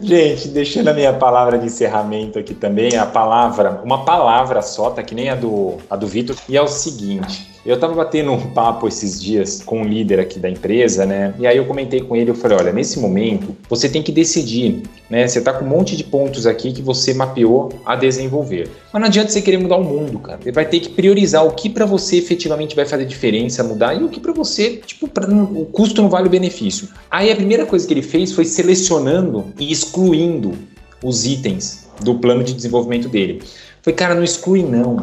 Gente, 0.02 0.48
deixando 0.50 0.90
a 0.90 0.94
minha 0.94 1.14
palavra 1.14 1.58
de 1.58 1.66
encerramento 1.66 2.40
aqui 2.40 2.54
também, 2.54 2.96
a 2.96 3.06
palavra, 3.06 3.82
uma 3.84 4.06
palavra 4.06 4.62
só, 4.62 4.90
tá 4.90 5.04
que 5.04 5.14
nem 5.14 5.30
a 5.30 5.36
do, 5.36 5.78
a 5.90 5.96
do 5.96 6.08
Vitor, 6.08 6.36
e 6.48 6.56
é 6.56 6.62
o 6.62 6.68
seguinte. 6.68 7.55
Eu 7.66 7.80
tava 7.80 7.96
batendo 7.96 8.32
um 8.32 8.52
papo 8.52 8.88
esses 8.88 9.20
dias 9.20 9.60
com 9.66 9.82
um 9.82 9.84
líder 9.84 10.20
aqui 10.20 10.38
da 10.38 10.48
empresa, 10.48 11.04
né? 11.04 11.34
E 11.40 11.48
aí 11.48 11.58
eu 11.58 11.66
comentei 11.66 12.00
com 12.00 12.16
ele, 12.16 12.30
eu 12.30 12.36
falei, 12.36 12.58
olha, 12.60 12.72
nesse 12.72 13.00
momento 13.00 13.56
você 13.68 13.90
tem 13.90 14.04
que 14.04 14.12
decidir, 14.12 14.84
né? 15.10 15.28
Você 15.28 15.42
tá 15.42 15.52
com 15.52 15.66
um 15.66 15.68
monte 15.68 15.98
de 15.98 16.04
pontos 16.04 16.46
aqui 16.46 16.72
que 16.72 16.84
você 16.84 17.12
mapeou 17.12 17.74
a 17.84 17.96
desenvolver. 17.96 18.70
Mas 18.94 19.02
não 19.02 19.08
adianta 19.08 19.32
você 19.32 19.42
querer 19.42 19.58
mudar 19.58 19.78
o 19.78 19.84
mundo, 19.84 20.20
cara. 20.20 20.40
Você 20.44 20.52
vai 20.52 20.66
ter 20.66 20.80
que 20.80 20.90
priorizar 20.90 21.44
o 21.44 21.54
que 21.54 21.68
para 21.68 21.88
você 21.88 22.18
efetivamente 22.18 22.76
vai 22.76 22.86
fazer 22.86 23.06
diferença, 23.06 23.64
mudar 23.64 23.96
e 23.96 24.04
o 24.04 24.10
que 24.10 24.20
para 24.20 24.32
você, 24.32 24.78
tipo, 24.86 25.08
pra, 25.08 25.28
o 25.28 25.66
custo 25.66 26.04
não 26.04 26.10
vale 26.10 26.28
o 26.28 26.32
benefício. 26.32 26.88
Aí 27.10 27.32
a 27.32 27.36
primeira 27.36 27.66
coisa 27.66 27.88
que 27.88 27.94
ele 27.96 28.04
fez 28.04 28.32
foi 28.32 28.46
selecionando 28.46 29.44
e 29.60 29.72
excluindo 29.72 30.54
os 31.04 31.26
itens 31.26 31.88
do 32.00 32.14
plano 32.20 32.44
de 32.44 32.54
desenvolvimento 32.54 33.10
dele. 33.10 33.42
Foi, 33.82 33.92
cara, 33.92 34.14
não 34.14 34.24
exclui 34.24 34.62
não 34.62 35.02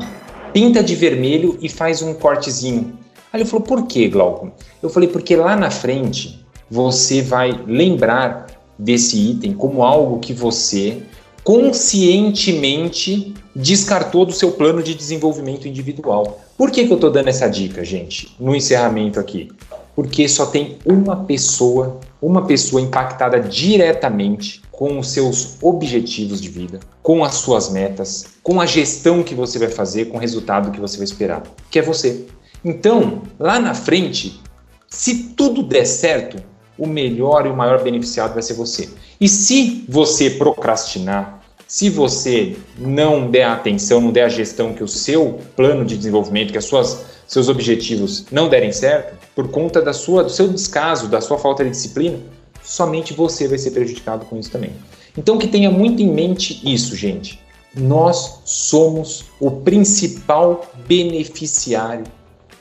pinta 0.53 0.83
de 0.83 0.95
vermelho 0.95 1.59
e 1.61 1.69
faz 1.69 2.03
um 2.03 2.15
cortezinho. 2.15 2.99
Aí 3.33 3.41
ele 3.41 3.49
falou, 3.49 3.65
por 3.65 3.87
que, 3.87 4.09
Glauco? 4.09 4.53
Eu 4.83 4.91
falei, 4.91 5.09
porque 5.09 5.35
lá 5.35 5.57
na 5.57 5.71
frente 5.71 6.45
você 6.71 7.23
vai 7.23 7.53
lembrar 7.67 8.47
desse 8.79 9.19
item 9.19 9.55
como 9.55 9.83
algo 9.83 10.19
que 10.19 10.33
você 10.33 11.03
conscientemente 11.45 13.35
descartou 13.55 14.25
do 14.25 14.33
seu 14.33 14.53
plano 14.53 14.83
de 14.83 14.95
desenvolvimento 14.95 15.69
individual. 15.69 16.41
Por 16.57 16.71
que, 16.71 16.87
que 16.87 16.93
eu 16.93 16.97
estou 16.97 17.11
dando 17.11 17.29
essa 17.29 17.49
dica, 17.49 17.85
gente, 17.85 18.35
no 18.39 18.55
encerramento 18.55 19.19
aqui? 19.19 19.51
Porque 19.95 20.29
só 20.29 20.47
tem 20.47 20.79
uma 20.87 21.17
pessoa, 21.17 22.01
uma 22.21 22.47
pessoa 22.47 22.81
impactada 22.81 23.41
diretamente 23.41 24.62
com 24.83 24.99
os 24.99 25.13
seus 25.13 25.59
objetivos 25.63 26.41
de 26.41 26.49
vida, 26.49 26.81
com 27.05 27.23
as 27.23 27.37
suas 27.37 27.71
metas, 27.71 28.27
com 28.43 28.61
a 28.61 28.67
gestão 28.67 29.23
que 29.23 29.33
você 29.33 29.57
vai 29.57 29.69
fazer, 29.69 30.07
com 30.07 30.17
o 30.17 30.21
resultado 30.21 30.73
que 30.73 30.81
você 30.81 30.97
vai 30.97 31.05
esperar, 31.05 31.45
que 31.71 31.79
é 31.79 31.83
você. 31.83 32.27
Então, 32.65 33.23
lá 33.39 33.61
na 33.61 33.75
frente, 33.75 34.43
se 34.89 35.35
tudo 35.37 35.63
der 35.63 35.85
certo, 35.85 36.43
o 36.77 36.85
melhor 36.85 37.47
e 37.47 37.49
o 37.49 37.57
maior 37.57 37.81
beneficiado 37.81 38.35
vai 38.35 38.43
ser 38.43 38.55
você. 38.55 38.89
E 39.21 39.29
se 39.29 39.85
você 39.89 40.31
procrastinar, 40.31 41.41
se 41.69 41.89
você 41.89 42.57
não 42.77 43.31
der 43.31 43.45
atenção, 43.45 44.01
não 44.01 44.11
der 44.11 44.25
a 44.25 44.29
gestão 44.29 44.75
que 44.75 44.83
o 44.83 44.89
seu 44.89 45.39
plano 45.55 45.85
de 45.85 45.97
desenvolvimento, 45.97 46.51
que 46.51 46.59
as 46.59 46.65
suas 46.65 47.05
seus 47.29 47.49
objetivos 47.49 48.27
não 48.33 48.49
derem 48.49 48.73
certo, 48.73 49.17
por 49.33 49.49
conta 49.49 49.81
da 49.81 49.93
sua, 49.93 50.25
do 50.25 50.31
seu 50.31 50.49
descaso, 50.49 51.07
da 51.07 51.21
sua 51.21 51.39
falta 51.39 51.63
de 51.63 51.71
disciplina, 51.71 52.19
somente 52.63 53.13
você 53.13 53.49
vai 53.49 53.59
ser 53.59 53.71
prejudicado 53.73 54.27
com 54.27 54.39
isso 54.39 54.51
também. 54.51 54.73
Então 55.17 55.39
que 55.39 55.47
tenha 55.47 55.71
muito 55.71 56.03
em 56.03 56.13
mente 56.13 56.61
isso, 56.65 56.97
gente. 56.97 57.41
Nós 57.75 58.41
somos 58.45 59.25
o 59.41 59.51
principal 59.51 60.71
beneficiário 60.87 62.05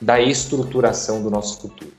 da 0.00 0.20
estruturação 0.20 1.22
do 1.22 1.30
nosso 1.30 1.60
futuro. 1.60 1.92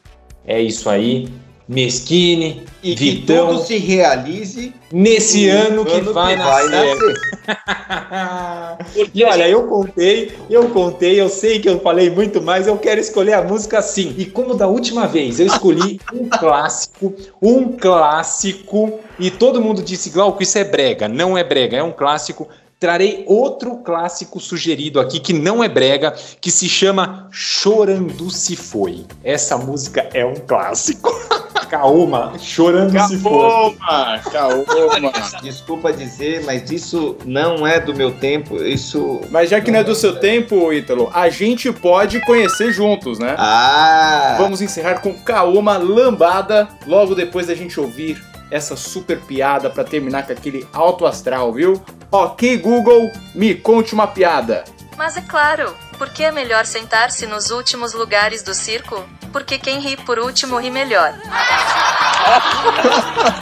É 0.46 0.62
isso 0.62 0.90
aí. 0.90 1.30
Mesquine, 1.68 2.64
e 2.84 2.94
Vitão, 2.94 3.48
que 3.48 3.54
tudo 3.54 3.66
se 3.66 3.78
realize 3.78 4.74
nesse 4.92 5.48
ano 5.48 5.86
que 5.86 5.94
ano 5.94 6.14
vai 6.14 6.36
que 6.36 6.44
vai 6.44 6.68
nascer. 6.68 7.16
e 9.14 9.24
olha, 9.24 9.48
eu 9.48 9.64
contei, 9.68 10.34
eu 10.50 10.68
contei, 10.70 11.20
eu 11.20 11.30
sei 11.30 11.60
que 11.60 11.70
eu 11.70 11.80
falei 11.80 12.10
muito 12.10 12.42
mais, 12.42 12.68
eu 12.68 12.78
quero 12.78 13.00
escolher 13.00 13.34
a 13.34 13.42
música 13.42 13.82
sim. 13.82 14.14
E 14.18 14.26
como 14.26 14.56
da 14.56 14.68
última 14.68 15.08
vez 15.08 15.40
eu 15.40 15.48
escolhi 15.48 16.00
um 16.14 16.28
clássico, 16.28 17.14
um 17.42 17.72
clássico, 17.72 19.00
e 19.18 19.32
todo 19.32 19.62
mundo 19.62 19.82
disse, 19.82 20.10
Glauco, 20.10 20.44
isso 20.44 20.58
é 20.58 20.64
brega. 20.66 21.08
Não 21.08 21.38
é 21.38 21.44
brega, 21.44 21.78
é 21.78 21.84
um 21.84 21.92
clássico. 21.92 22.50
Trarei 22.78 23.24
outro 23.28 23.78
clássico 23.78 24.42
sugerido 24.42 25.00
aqui 25.00 25.22
que 25.22 25.32
não 25.32 25.64
é 25.64 25.70
brega, 25.70 26.14
que 26.42 26.52
se 26.52 26.68
chama 26.68 27.30
Chorando 27.32 28.30
Se 28.30 28.58
Foi. 28.58 29.06
Essa 29.24 29.58
música 29.58 30.10
é 30.14 30.26
um 30.26 30.36
clássico. 30.36 31.10
Kaoma, 31.74 32.34
Chorando 32.38 32.92
Se 33.08 33.18
Foi. 33.18 33.32
Kaoma, 33.32 34.20
Kaoma. 34.32 35.12
Desculpa 35.42 35.92
dizer, 35.92 36.44
mas 36.46 36.70
isso 36.70 37.18
não 37.26 37.66
é 37.66 37.80
do 37.80 37.96
meu 37.96 38.12
tempo. 38.12 38.64
Isso. 38.64 39.22
Mas 39.32 39.50
já 39.50 39.60
que 39.60 39.72
não 39.72 39.80
é 39.80 39.84
do 39.84 39.96
seu 39.96 40.20
tempo, 40.20 40.72
Ítalo, 40.72 41.10
a 41.12 41.30
gente 41.30 41.74
pode 41.74 42.20
conhecer 42.22 42.72
juntos, 42.72 43.18
né? 43.18 43.36
Ah! 43.40 44.36
Vamos 44.38 44.62
encerrar 44.62 45.00
com 45.00 45.16
Kaoma 45.16 45.76
Lambada, 45.78 46.68
logo 46.86 47.16
depois 47.16 47.48
da 47.48 47.56
gente 47.56 47.80
ouvir 47.80 48.24
essa 48.52 48.76
super 48.76 49.20
piada 49.22 49.68
pra 49.68 49.84
terminar 49.84 50.28
com 50.28 50.34
aquele 50.34 50.68
alto 50.72 51.08
astral, 51.08 51.52
viu? 51.52 51.82
Ok, 52.12 52.56
Google, 52.58 53.10
me 53.34 53.56
conte 53.56 53.96
uma 53.96 54.06
piada. 54.06 54.64
Mas 54.96 55.18
é 55.18 55.22
claro, 55.22 55.74
porque 55.98 56.24
é 56.24 56.32
melhor 56.32 56.68
sentar-se 56.68 57.26
nos 57.26 57.50
últimos 57.50 57.94
lugares 57.94 58.44
do 58.44 58.54
circo? 58.54 59.04
Porque 59.34 59.58
quem 59.58 59.80
ri 59.80 59.98
por 59.98 60.20
último 60.20 60.60
ri 60.60 60.70
melhor. 60.70 61.12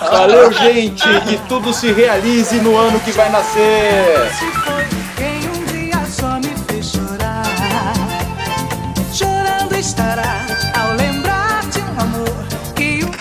Valeu, 0.10 0.50
gente! 0.54 1.04
Que 1.28 1.38
tudo 1.50 1.74
se 1.74 1.92
realize 1.92 2.56
no 2.62 2.78
ano 2.78 2.98
que 3.02 3.12
vai 3.12 3.30
nascer! 3.30 4.32
Quem 5.18 5.50
um 5.50 5.66
dia 5.66 6.02
só 6.06 6.40
me 6.40 6.56
fez 6.66 6.94
chorar. 6.94 7.44
Chorando 9.14 9.76
estará 9.76 10.46
ao 10.80 10.94
lembrar 10.94 11.60
de 11.66 11.82
um 11.82 12.00
amor 12.00 12.48
que 12.74 13.04
o 13.04 13.12